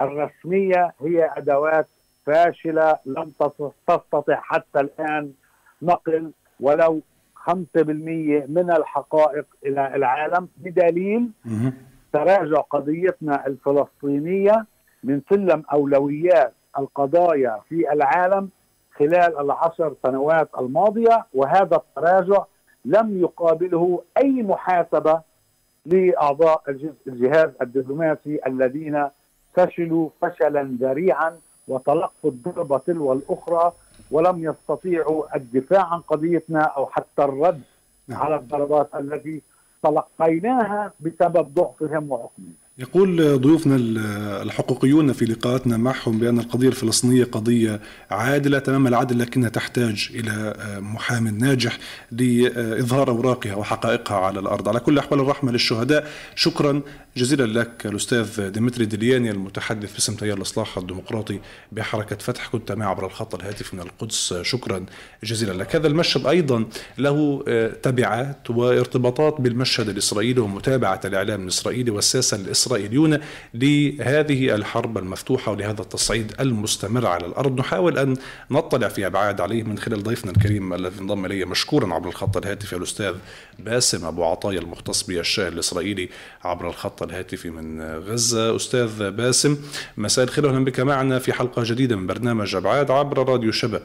[0.00, 1.86] الرسمية هي أدوات
[2.26, 3.32] فاشلة لم
[3.88, 5.32] تستطع حتى الآن
[5.82, 7.00] نقل ولو
[7.36, 7.48] 5%
[8.48, 10.48] من الحقائق إلى العالم.
[10.56, 11.30] بدليل
[12.12, 14.66] تراجع قضيتنا الفلسطينية
[15.04, 18.48] من سلم أولويات القضايا في العالم
[18.96, 22.44] خلال العشر سنوات الماضية وهذا التراجع
[22.84, 25.20] لم يقابله أي محاسبة
[25.86, 26.62] لأعضاء
[27.06, 29.08] الجهاز الدبلوماسي الذين
[29.54, 33.72] فشلوا فشلا ذريعا وتلقوا الضربة تلو الأخرى
[34.10, 37.62] ولم يستطيعوا الدفاع عن قضيتنا أو حتى الرد
[38.08, 38.22] نعم.
[38.22, 39.42] على الضربات التي
[39.82, 42.61] تلقيناها بسبب ضعفهم وحكمهم.
[42.78, 43.76] يقول ضيوفنا
[44.42, 47.80] الحقوقيون في لقاءاتنا معهم بأن القضية الفلسطينية قضية
[48.10, 51.78] عادلة تمام العدل لكنها تحتاج إلى محام ناجح
[52.12, 54.68] لإظهار أوراقها وحقائقها على الأرض.
[54.68, 56.80] على كل أحوال الرحمة للشهداء شكرا
[57.16, 61.40] جزيلا لك الأستاذ ديمتري دلياني المتحدث باسم تيار الإصلاح الديمقراطي
[61.72, 62.48] بحركة فتح.
[62.48, 64.34] كنت معي عبر الخط الهاتف من القدس.
[64.42, 64.86] شكرا
[65.24, 65.76] جزيلا لك.
[65.76, 66.64] هذا المشهد أيضا
[66.98, 73.18] له آه، تبعات وارتباطات بالمشهد الإسرائيلي ومتابعة الإعلام الإسرائيلي والساسة الإسرائيليون
[73.54, 77.58] لهذه الحرب المفتوحة ولهذا التصعيد المستمر على الأرض.
[77.58, 78.16] نحاول أن
[78.50, 82.76] نطلع في أبعاد عليه من خلال ضيفنا الكريم الذي انضم إلي مشكورا عبر الخط الهاتفي
[82.76, 83.14] الأستاذ
[83.58, 86.08] باسم أبو عطايا المختص بالشأن الإسرائيلي
[86.44, 88.56] عبر الخط الهاتفي من غزة.
[88.56, 89.56] أستاذ باسم
[89.96, 93.82] مساء الخير أهلا بك معنا في حلقة جديدة من برنامج أبعاد عبر راديو شباب.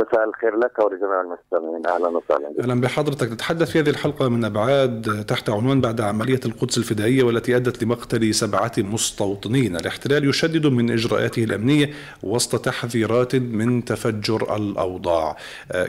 [0.00, 1.86] مساء الخير لك ولجميع المستمعين.
[1.86, 2.52] أهلا وسهلا.
[2.60, 3.32] أهلا بحضرتك.
[3.32, 8.34] نتحدث في هذه الحلقة من أبعاد تحت عنوان بعد عملية القدس الفدائية والتي أدت لمقتل
[8.34, 11.90] سبعة مستوطنين، الاحتلال يشدد من إجراءاته الأمنية
[12.22, 15.36] وسط تحذيرات من تفجر الأوضاع.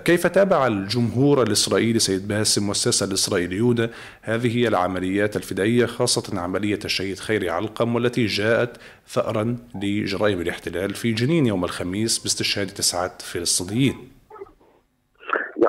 [0.06, 3.88] كيف تابع الجمهور الإسرائيلي سيد باسم والساسه الإسرائيليون؟
[4.22, 11.46] هذه العمليات الفدائية خاصة عملية الشهيد خيري علقم والتي جاءت ثأرا لجرائم الاحتلال في جنين
[11.46, 14.01] يوم الخميس باستشهاد تسعة فلسطينيين.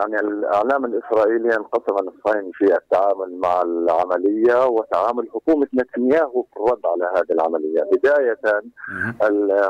[0.02, 7.04] يعني الإعلام الإسرائيلي انقسم نصفين في التعامل مع العملية وتعامل حكومة نتنياهو في الرد على
[7.16, 8.40] هذه العملية، بداية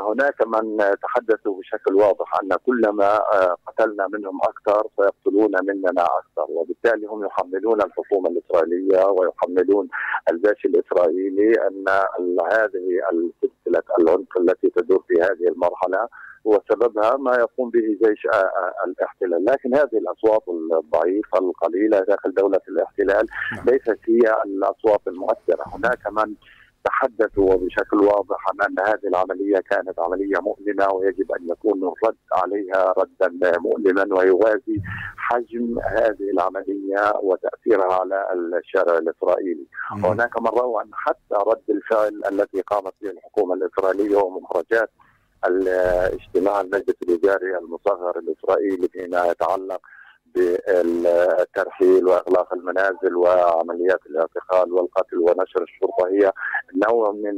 [0.09, 7.07] هناك من تحدثوا بشكل واضح أن كلما آه، قتلنا منهم أكثر سيقتلون مننا أكثر، وبالتالي
[7.07, 9.87] هم يحملون الحكومة الإسرائيلية ويحملون
[10.31, 11.85] الجيش الإسرائيلي أن
[12.51, 12.83] هذه
[13.41, 16.07] سلسله العنف التي تدور في هذه المرحلة
[16.43, 18.27] وسببها ما يقوم به جيش
[18.87, 23.25] الاحتلال لكن هذه الأصوات الضعيفة القليلة داخل دولة الاحتلال
[23.55, 23.65] نعم.
[23.65, 26.35] ليست هي الأصوات المؤثرة هناك من
[26.83, 32.93] تحدثوا بشكل واضح عن أن هذه العملية كانت عملية مؤلمة ويجب أن يكون الرد عليها
[32.97, 34.81] ردا مؤلما ويوازي
[35.17, 38.27] حجم هذه العملية وتأثيرها على
[38.59, 39.67] الشارع الإسرائيلي.
[40.03, 44.89] وهناك من روى أن حتى رد الفعل التي قامت به الحكومة الإسرائيلية ومخرجات
[45.47, 49.81] الاجتماع المجلس الاداري المصغر الإسرائيلي فيما يتعلق
[50.35, 56.31] بالترحيل وإغلاق المنازل وعمليات الاعتقال والقتل ونشر الشرطة هي
[56.87, 57.35] نوع من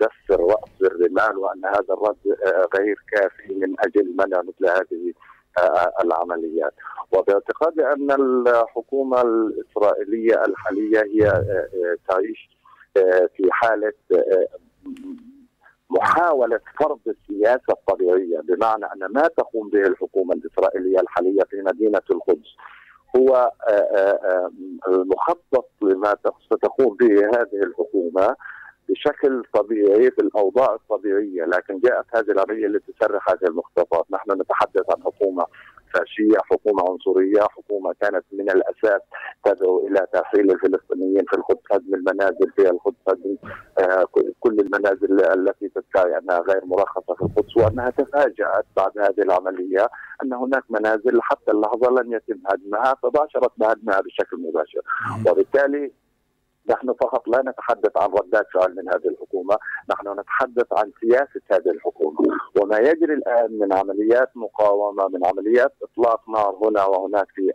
[0.00, 2.16] دس الراس بالرمال وأن هذا الرد
[2.76, 5.12] غير كافي من أجل منع مثل هذه
[6.04, 6.72] العمليات.
[7.12, 11.42] وباعتقادي أن الحكومة الإسرائيلية الحالية هي
[12.08, 12.50] تعيش
[13.36, 13.92] في حالة
[15.90, 22.56] محاولة فرض السياسة الطبيعية بمعنى أن ما تقوم به الحكومة الإسرائيلية الحالية في مدينة القدس
[23.16, 24.50] هو آه، آه،
[24.88, 26.16] المخطط لما
[26.50, 28.36] ستقوم به هذه الحكومة
[28.88, 35.02] بشكل طبيعي في الاوضاع الطبيعية، لكن جاءت هذه العملية لتسرح هذه المخططات، نحن نتحدث عن
[35.02, 35.44] حكومة
[35.94, 39.00] فاشية، حكومة عنصرية، حكومة كانت من الأساس
[39.44, 43.36] تدعو إلى ترحيل الفلسطينيين في القدس، هدم المنازل في القدس، هدم
[43.78, 44.04] آه
[44.40, 49.88] كل المنازل التي تدعي انها غير مرخصة في القدس، وأنها تفاجأت بعد هذه العملية
[50.22, 54.80] أن هناك منازل حتى اللحظة لم يتم هدمها، فباشرت بهدمها بشكل مباشر،
[55.30, 55.92] وبالتالي
[56.68, 59.56] نحن فقط لا نتحدث عن ردات فعل من هذه الحكومة،
[59.90, 62.18] نحن نتحدث عن سياسة هذه الحكومة،
[62.60, 67.50] وما يجري الآن من عمليات مقاومة، من عمليات إطلاق نار هنا وهناك في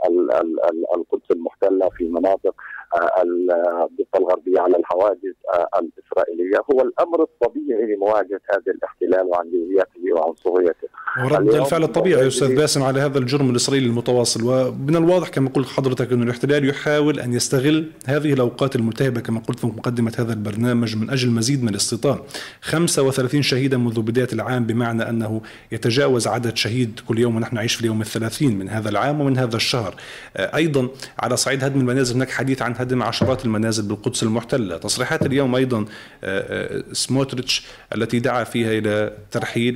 [0.96, 2.56] القدس المحتلة في مناطق
[2.96, 10.88] آه، الضفة الغربية على الحواجز آه، الإسرائيلية، هو الأمر الطبيعي لمواجهة هذا الاحتلال وعنجهيته وعنصريته.
[11.26, 15.68] ورد الفعل الطبيعي يا أستاذ باسم على هذا الجرم الإسرائيلي المتواصل، ومن الواضح كما قلت
[15.68, 20.34] حضرتك انه الاحتلال يحاول أن يستغل هذه الأوقات الملتهبه الملتهبة كما قلت في مقدمة هذا
[20.34, 22.20] البرنامج من أجل مزيد من الاستيطان.
[22.62, 27.82] 35 شهيدا منذ بداية العام بمعنى أنه يتجاوز عدد شهيد كل يوم ونحن نعيش في
[27.82, 29.96] اليوم الثلاثين من هذا العام ومن هذا الشهر.
[30.38, 34.78] آه، أيضا على صعيد هدم المنازل هناك حديث عن هدم عشرات المنازل بالقدس المحتلة.
[34.78, 35.86] تصريحات اليوم أيضا آه،
[36.24, 39.76] آه، سموتريتش التي دعا فيها إلى ترحيل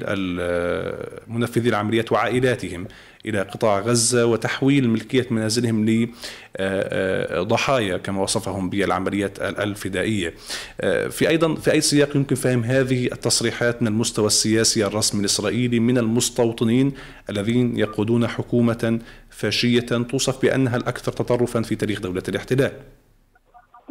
[1.27, 2.87] منفذي العمليات وعائلاتهم.
[3.25, 5.85] إلى قطاع غزة وتحويل ملكية منازلهم
[6.59, 10.33] لضحايا كما وصفهم بالعمليات الفدائية.
[11.09, 15.97] في أيضا في أي سياق يمكن فهم هذه التصريحات من المستوى السياسي الرسمي الإسرائيلي من
[15.97, 16.93] المستوطنين
[17.29, 22.71] الذين يقودون حكومة فاشية توصف بأنها الأكثر تطرفا في تاريخ دولة الاحتلال؟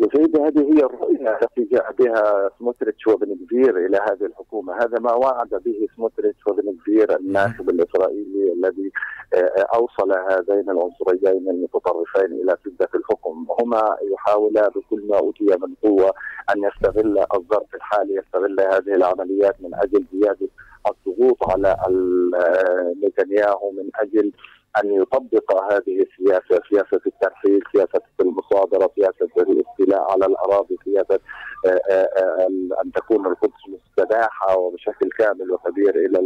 [0.02, 4.74] يا سيدي هذه هي الرؤية التي جاء بها سموتريتش وبن كفير إلى هذه الحكومة.
[4.76, 8.90] هذا ما وعد به سموتريتش وبن كفير الناخب الإسرائيلي الذي
[9.34, 13.46] آه، أوصل هذين العنصريين المتطرفين إلى سدة الحكم.
[13.60, 16.12] هما يحاولا بكل ما أوتي من قوة
[16.54, 20.48] أن يستغل الظرف الحالي يستغل هذه العمليات من أجل زيادة
[20.90, 24.32] الضغوط على آه، نتنياهو من أجل
[24.84, 31.20] أن يطبق هذه السياسة، سياسة الترحيل، سياسة المصادرة، سياسة الاستيلاء على الأراضي سياسة
[32.84, 36.18] أن تكون القدس مستباحة وبشكل كامل وكبير إلى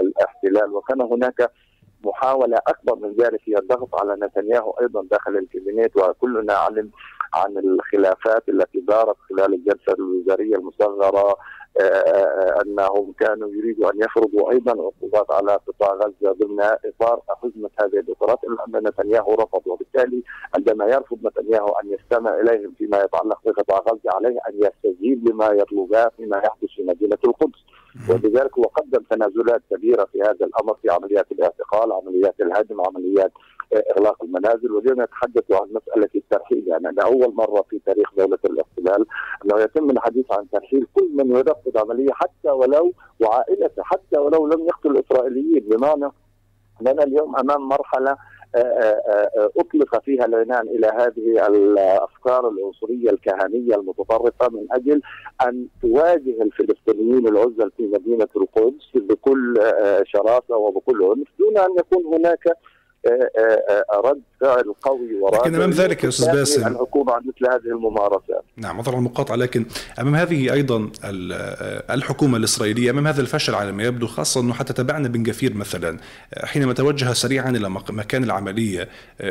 [0.00, 0.74] الاحتلال.
[0.74, 1.50] وكان هناك
[2.04, 6.90] محاولة أكبر من ذلك هي الضغط على نتنياهو أيضا داخل الكابينيت وكلنا علم
[7.34, 11.36] عن الخلافات التي دارت خلال الجلسة الوزارية المصغرة
[11.80, 17.70] آه، آه، أنهم كانوا يريدوا أن يفرضوا أيضا عقوبات على قطاع غزة ضمن إطار حزمه
[17.80, 20.22] هذه الاطارات الا ان نتنياهو رفض وبالتالي
[20.54, 26.10] عندما يرفض نتنياهو أن يستمع إليهم فيما يتعلق بقطاع غزة عليه أن يستجيب لما يطلباه
[26.16, 27.58] فيما يحدث في مدينة القدس.
[28.08, 33.32] ولذلك هو قدم تنازلات كبيرة في هذا الأمر في عمليات الاعتقال، عمليات الهدم، عمليات
[33.96, 34.72] إغلاق المنازل.
[34.72, 36.68] واليوم يتحدث عن مسألة الترحيل.
[36.68, 39.06] يعني أنا أول مرة في تاريخ دولة الاحتلال
[39.44, 44.66] أنه يتم الحديث عن ترحيل كل من ينفذ عملية حتى ولو وعائلته حتى ولو لم
[44.66, 46.12] يقتل الاسرائيليين بمعنى
[46.80, 48.39] أننا اليوم أمام مرحلة آه، آه، آه،
[49.58, 55.02] أطلق فيها العنان إلى هذه الأفكار العنصرية الكهنية المتطرفه من أجل
[55.46, 59.54] أن تواجه الفلسطينيين العزل في مدينة القدس بكل
[60.04, 62.44] شراسة وبكل عنف دون أن يكون هناك
[64.04, 68.44] رد فعل قوي ورادع لكن أمام ذلك يا أستاذ باسم الحكومة عن مثل هذه الممارسات.
[68.56, 69.66] نعم عذرا المقاطعة لكن
[70.00, 70.90] أمام هذه أيضا
[71.90, 75.98] الحكومة الإسرائيلية أمام هذا الفشل على ما يبدو خاصة أنه حتى تبعنا بن جفير مثلا
[76.44, 78.88] حينما توجه سريعا إلى مكان العملية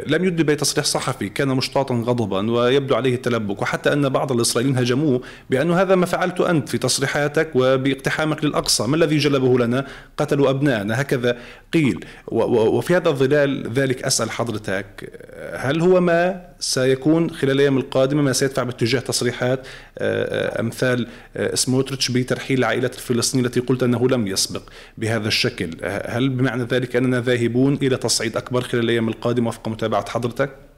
[0.07, 5.21] لم يدلي بتصريح صحفي كان مشتاطا غضبا ويبدو عليه التلبك وحتى أن بعض الإسرائيليين هاجموه
[5.49, 9.85] بأنه هذا ما فعلته أنت في تصريحاتك وباقتحامك للأقصى ما الذي جلبه لنا؟
[10.17, 11.37] قتلوا ابنائنا هكذا
[11.73, 12.05] قيل.
[12.27, 15.11] وفي هذا الظلال ذلك أسأل حضرتك
[15.55, 21.55] هل هو ما سيكون خلال الأيام القادمة ما سيدفع باتجاه تصريحات آه، آه، أمثال آه،
[21.55, 24.61] سموتريتش بترحيل العائلات الفلسطينية التي قلت أنه لم يسبق
[24.97, 30.09] بهذا الشكل، هل بمعنى ذلك أننا ذاهبون إلى تصعيد أكبر خلال الأيام القادمة وفق متابعة
[30.09, 30.68] حضرتك؟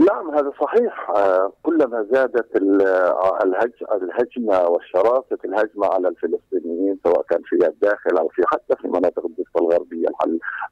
[0.00, 1.10] نعم هذا صحيح.
[1.62, 2.56] كلما زادت
[3.92, 9.60] الهجمة والشراسة الهجمة على الفلسطينيين سواء كان في الداخل أو في حتى في مناطق الضفة
[9.60, 10.08] الغربية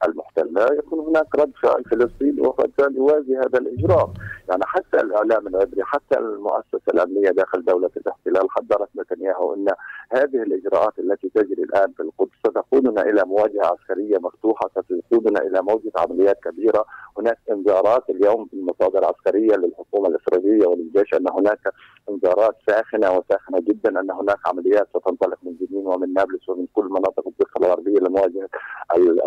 [0.05, 4.13] المحتلة يكون هناك رد فعل فلسطيني وقد يوازي هذا الاجراء
[4.51, 9.67] يعني حتى الإعلام العبري حتى المؤسسة الأمنية داخل دولة الاحتلال حذرت نتنياهو إن
[10.11, 15.93] هذه الإجراءات التي تجري الآن في القدس ستقودنا إلى مواجهة عسكرية مفتوحة ستقودنا إلى موجة
[15.97, 16.85] عمليات كبيرة.
[17.19, 21.73] هناك إنذارات اليوم في المصادر العسكريه للحكومة الإسرائيلية وللجيش أن هناك
[22.11, 27.29] انذارات ساخنة وساخنة جدا أن هناك عمليات ستنطلق من جنين ومن نابلس ومن كل مناطق
[27.29, 28.49] الضفة الغربية لمواجهة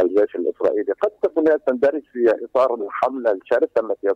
[0.01, 0.93] الجيش الإسرائيلي.
[1.01, 4.07] قد تكون تندرج في إطار الحملة الشرسة التي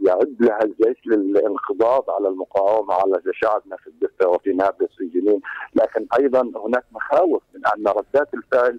[0.00, 5.40] يعد لها الجيش للانقضاض على المقاومة على شعبنا في الضفة وفي نابلس في جنين.
[5.74, 8.78] لكن أيضا هناك مخاوف من أن ردات الفعل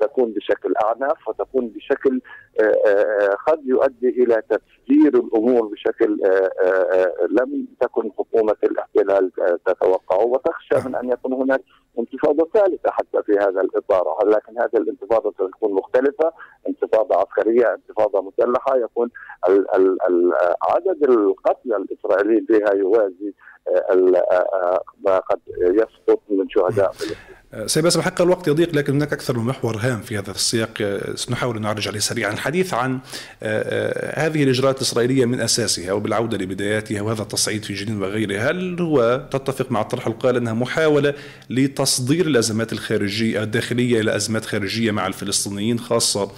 [0.00, 2.20] تكون بشكل اعنف وتكون بشكل
[2.60, 6.20] آه، آه، قد يؤدي إلى تفجير الأمور بشكل
[7.30, 9.30] لم تكن حكومة الاحتلال
[9.66, 11.60] تتوقعه وتخشى من أن يكون هناك
[11.98, 14.26] انتفاضة ثالثة حتى في هذا الإطار.
[14.26, 16.32] لكن هذه الانتفاضة ستكون مختلفة؟
[16.68, 19.10] انتفاضة عسكرية انتفاضة مسلحة يكون
[20.62, 23.34] عدد القتلى الإسرائيليين بها يوازي
[25.04, 27.16] ما قد يسقط من شهداء فلسطين.
[27.66, 31.00] سيباس بحق الوقت يضيق لكن هناك أكثر من محور هام في هذا السياق.
[31.14, 32.32] سنحاول أن نعرج عليه سريعا.
[32.32, 32.98] الحديث عن آه،
[33.42, 39.28] آه، هذه الإجراءات الإسرائيلية من أساسها وبالعودة لبداياتها وهذا التصعيد في جنين وغيره هل هو
[39.30, 41.14] تتفق مع الطرح القائل أنها محاولة
[41.50, 46.30] لتصدير الأزمات الخارجية الداخلية إلى أزمات خارجية مع الفلسطينيين خاصة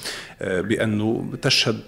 [0.42, 1.80] آه، بأنه تشهد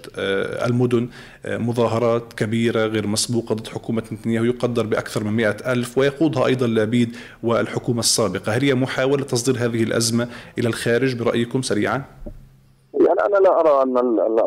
[0.66, 1.08] المدن
[1.46, 7.16] مظاهرات كبيرة غير مسبوقة ضد حكومة نتنياهو يقدر بأكثر من مئة ألف ويقودها أيضا لابيد
[7.42, 8.52] والحكومة السابقة.
[8.52, 10.28] هل هي محاولة تصدير هذه الأزمة
[10.58, 12.04] إلى الخارج برأيكم سريعا؟
[13.00, 13.98] يعني أنا لا أرى أن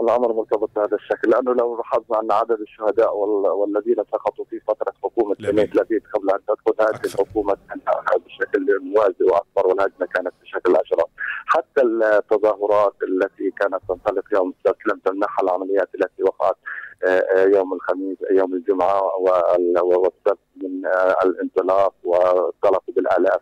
[0.02, 5.36] الأمر مرتبط بهذا الشكل لأنه لو لاحظنا أن عدد الشهداء والذين سقطوا في فترة حكومة
[5.40, 7.58] لبيد لبيد قبل أن تدخل هذه الحكومة
[8.26, 11.09] بشكل موازي وأكبر والهجمة كانت بشكل أشرف.
[11.50, 16.56] حتى التظاهرات التي كانت تنطلق يوم السبت لم تمنحها العمليات التي وقعت
[17.04, 19.02] آه، آه، يوم الخميس يوم الجمعة
[19.84, 23.42] والسبت من آه، الانطلاق والطلق بالالاف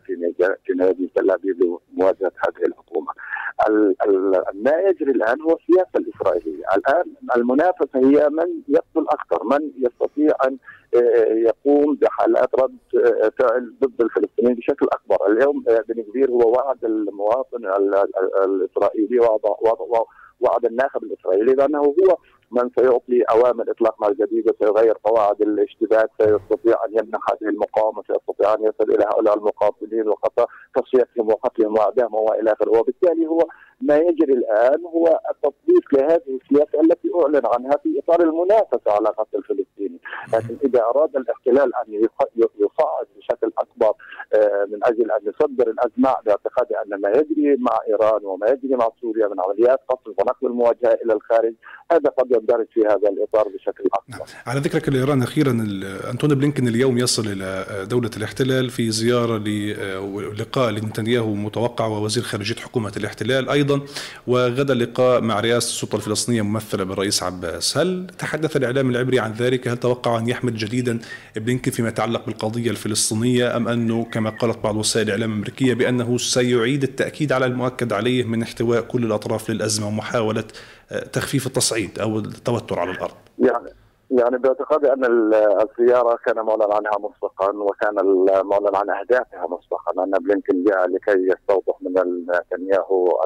[0.65, 3.13] في نادي تل أبيب لمواجهة هذه الحكومة.
[4.53, 7.03] ما يجري الآن هو السياسة الإسرائيلية، الآن
[7.35, 10.57] المنافسة هي من يقتل أكثر، من يستطيع أن
[11.47, 12.77] يقوم بحالات رد
[13.39, 17.65] فعل ضد الفلسطينيين بشكل أكبر، اليوم بن كبير هو وعد المواطن
[18.45, 19.41] الإسرائيلي وعد
[20.39, 22.17] وعد الناخب الإسرائيلي بأنه هو
[22.51, 28.53] من سيعطي أوامر إطلاق نار جديده سيغير قواعد الاشتباك سيستطيع أن يمنح هذه المقاومة سيستطيع
[28.53, 30.45] أن يصل إلى هؤلاء المقاتلين وقطع
[30.75, 32.79] تصفيتهم وقتلهم واعدامهم وإلى آخره.
[32.79, 33.39] وبالتالي هو
[33.81, 39.37] ما يجري الآن هو التطبيق لهذه السياسة التي أعلن عنها في إطار المنافسة على قتل
[39.37, 39.99] الفلسطيني،
[40.33, 42.09] لكن إذا أراد الاحتلال أن
[42.59, 43.93] يصعد بشكل أكبر
[44.71, 49.27] من أجل أن يصدر الازماء باعتقادي أن ما يجري مع إيران وما يجري مع سوريا
[49.27, 51.53] من عمليات قصف ونقل المواجهة إلى الخارج
[51.91, 54.07] هذا قد يندرج في هذا الإطار بشكل أكبر.
[54.07, 54.19] نعم.
[54.47, 55.51] على ذكرك لايران أخيرا
[56.11, 62.91] أنتوني بلينكن اليوم يصل إلى دولة الاحتلال في زيارة للقاء لنتنياهو متوقع ووزير خارجية حكومة
[62.97, 63.81] الاحتلال أيضا
[64.27, 69.67] وغدا لقاء مع رئاسة السلطة الفلسطينية ممثلة بالرئيس عباس، هل تحدث الإعلام العبري عن ذلك؟
[69.67, 70.99] هل توقع أن يحمل جديدا
[71.35, 76.83] بلينكن فيما يتعلق بالقضية الفلسطينية أم أنه كما قالت بعض وسائل الاعلام الامريكيه بأنه سيعيد
[76.83, 80.43] التأكيد على المؤكد عليه من احتواء كل الأطراف للأزمة ومحاولة
[81.13, 83.69] تخفيف التصعيد أو التوتر على الأرض؟ يعني
[84.11, 87.95] يعني باعتقادي أن الزياره كان معلن عنها مسبقا وكان
[88.45, 93.21] معلن عن أهدافها مسبقا أن بلينكن جاء لكي يستوضح من نتنياهو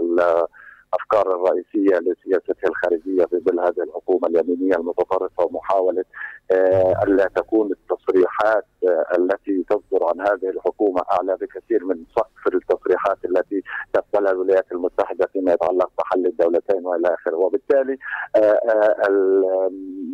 [0.94, 6.04] الأفكار الرئيسية لسياسته الخارجية في ظل هذه الحكومة اليمينية المتطرفة ومحاولة
[6.52, 13.18] آه، ألا تكون التصريحات آه، التي تصدر عن هذه الحكومة أعلى بكثير من سقف التصريحات
[13.26, 13.64] التي
[13.94, 17.98] تقبلها الولايات المتحدة فيما يتعلق بحل الدولتين وإلى آخره، وبالتالي
[18.36, 18.60] آه،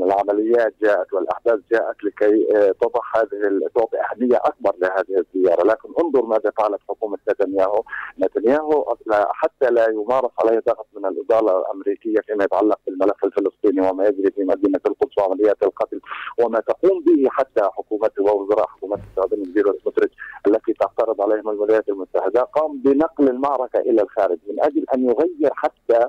[0.02, 2.48] العمليات جاءت والأحداث جاءت لكي
[2.82, 7.84] تضع هذه تعطي أهمية أكبر لهذه الزيارة، لكن انظر ماذا فعلت حكومة نتنياهو،
[8.20, 14.32] نتنياهو حتى لا يمارس عليه ضغط من الاداره الأمريكية فيما يتعلق بالملف الفلسطيني وما يجري
[14.32, 16.00] في مدينة القدس وعمليات القتل
[16.40, 20.16] وما تقوم به حتى حكومته ووزراء حكومته سعد المدير سموتريتش
[20.48, 26.08] التي تعترض عليهم الولايات المتحدة قام بنقل المعركة إلى الخارج من أجل أن يغير حتى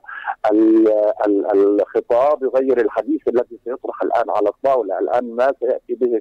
[1.54, 4.98] الخطاب يغير الحديث الذي سيطرح الآن على الطاولة.
[4.98, 6.20] الآن ما سيأتي به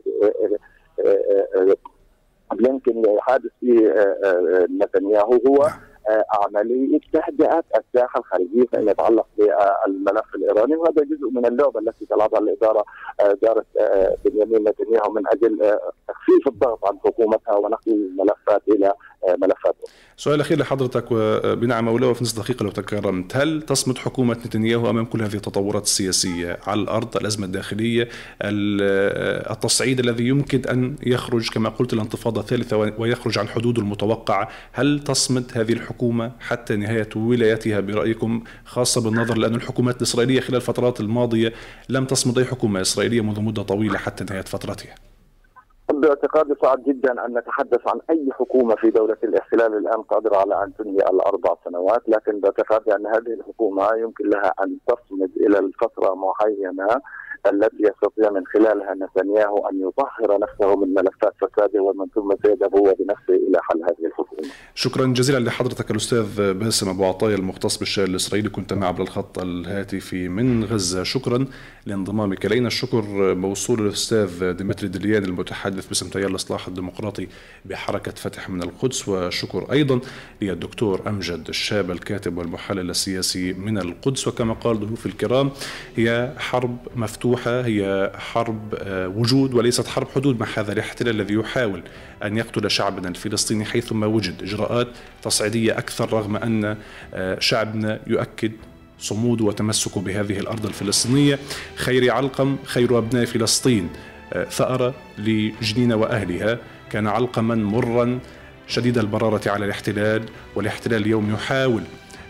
[2.53, 3.93] بلينكن حادث في
[4.81, 5.67] نتنياهو هو
[6.43, 12.85] عملية تهدئه الساحه الخارجية فيما يتعلق بالملف الإيراني وهذا جزء من اللعبة التي تلعبها الإدارة
[13.19, 18.93] إدارة آه، بنيامين نتنياهو من أجل آه، تخفيف الضغط عن حكومتها ونقل الملفات إلى
[19.27, 19.75] آه، ملفات
[20.17, 25.05] سؤال أخير لحضرتك وبنعم اولى وفي نصف دقيقة لو تكرمت، هل تصمد حكومة نتنياهو امام
[25.05, 28.07] كل هذه التطورات السياسية على الأرض، الأزمة الداخلية،
[29.51, 35.51] التصعيد الذي يمكن أن يخرج كما قلت الانتفاضة الثالثة ويخرج عن حدوده المتوقعة، هل تصمد
[35.55, 35.96] هذه الحكومة
[36.39, 41.53] حتى نهاية ولايتها برأيكم خاصة بالنظر لأن الحكومات الإسرائيلية خلال الفترات الماضية
[41.89, 44.95] لم تصمد أي حكومة إسرائيلية منذ مدة طويلة حتى نهاية فترتها؟
[45.93, 50.73] باعتقادي صعب جدا أن نتحدث عن أي حكومة في دولة الاحتلال الآن قادرة على أن
[50.73, 57.01] تنهي الأربع سنوات، لكن باعتقادي أن هذه الحكومة يمكن لها أن تصمد إلى الفترة معينة
[57.49, 62.95] التي يستطيع من خلالها نتنياهو أن يطهر نفسه من ملفات فساده ومن ثم سيذهب هو
[62.99, 64.49] بنفسه إلى حل هذه الحكومة.
[64.75, 68.49] شكرا جزيلا لحضرتك الأستاذ باسم أبو عطايا المختص بالشأن الإسرائيلي.
[68.49, 71.03] كنت معي عبر الخط الهاتفي من غزة.
[71.03, 71.45] شكرا
[71.85, 72.67] لانضمامك إلينا.
[72.67, 73.03] الشكر
[73.35, 77.27] موصول للاستاذ ديمتري دليان المتحدث باسم تيار الإصلاح الديمقراطي
[77.65, 79.07] بحركة فتح من القدس.
[79.09, 79.99] وشكر أيضا
[80.41, 84.27] للدكتور أمجد الشاب الكاتب والمحلل السياسي من القدس.
[84.27, 85.51] وكما قال ضيوف الكرام
[85.95, 91.33] هي حرب مفتوحة مفتوحة هي حرب آه، وجود وليست حرب حدود مع هذا الاحتلال الذي
[91.33, 91.81] يحاول
[92.23, 94.88] أن يقتل شعبنا الفلسطيني حيثما وجد إجراءات
[95.23, 96.77] تصعيدية أكثر رغم أن
[97.13, 98.51] آه، شعبنا يؤكد
[98.99, 101.39] صموده وتمسكه بهذه الأرض الفلسطينية.
[101.75, 103.89] خير علقم خير أبناء فلسطين
[104.33, 106.59] آه، ثأر لجنين وأهلها.
[106.89, 108.19] كان علقما مرا
[108.67, 110.23] شديد البرارة على الاحتلال
[110.55, 111.83] والاحتلال اليوم يحاول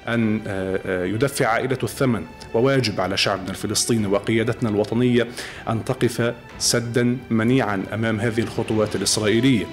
[0.08, 0.41] أن
[0.86, 5.28] يدفع عائلته الثمن وواجب على شعبنا الفلسطيني وقيادتنا الوطنية
[5.70, 9.66] أن تقف سدا منيعا أمام هذه الخطوات الإسرائيلية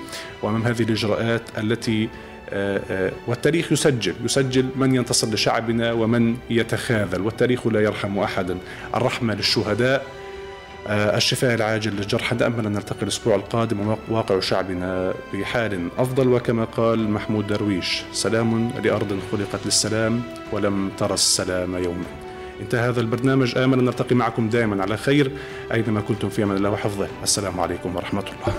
[0.42, 2.08] وأمام هذه الإجراءات التي
[2.50, 8.58] آه، آه، والتاريخ يسجل يسجل من ينتصر لشعبنا ومن يتخاذل والتاريخ لا يرحم احدا.
[8.94, 10.23] الرحمة للشهداء آه،
[10.88, 17.46] الشفاء العاجل للجرحى نأمل أن نلتقي الأسبوع القادم وواقع شعبنا بحال أفضل وكما قال محمود
[17.46, 20.22] درويش سلام لأرض خلقت للسلام
[20.52, 22.04] ولم ترى السلام يوما.
[22.60, 23.58] انتهى هذا البرنامج.
[23.58, 25.30] آمل أن نلتقي معكم دائما على خير
[25.72, 27.08] أينما كنتم في أمان الله وحفظه.
[27.22, 28.54] السلام عليكم ورحمة الله.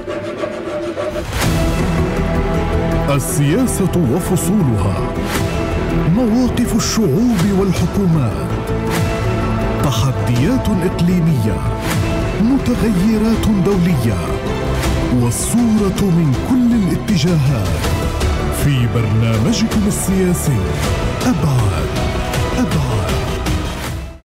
[3.15, 5.13] السياسة وفصولها.
[6.15, 8.49] مواقف الشعوب والحكومات.
[9.83, 11.74] تحديات إقليمية.
[12.41, 14.19] متغيرات دولية
[15.21, 17.67] والصورة من كل الاتجاهات.
[18.63, 20.57] في برنامجكم السياسي
[21.21, 21.89] أبعاد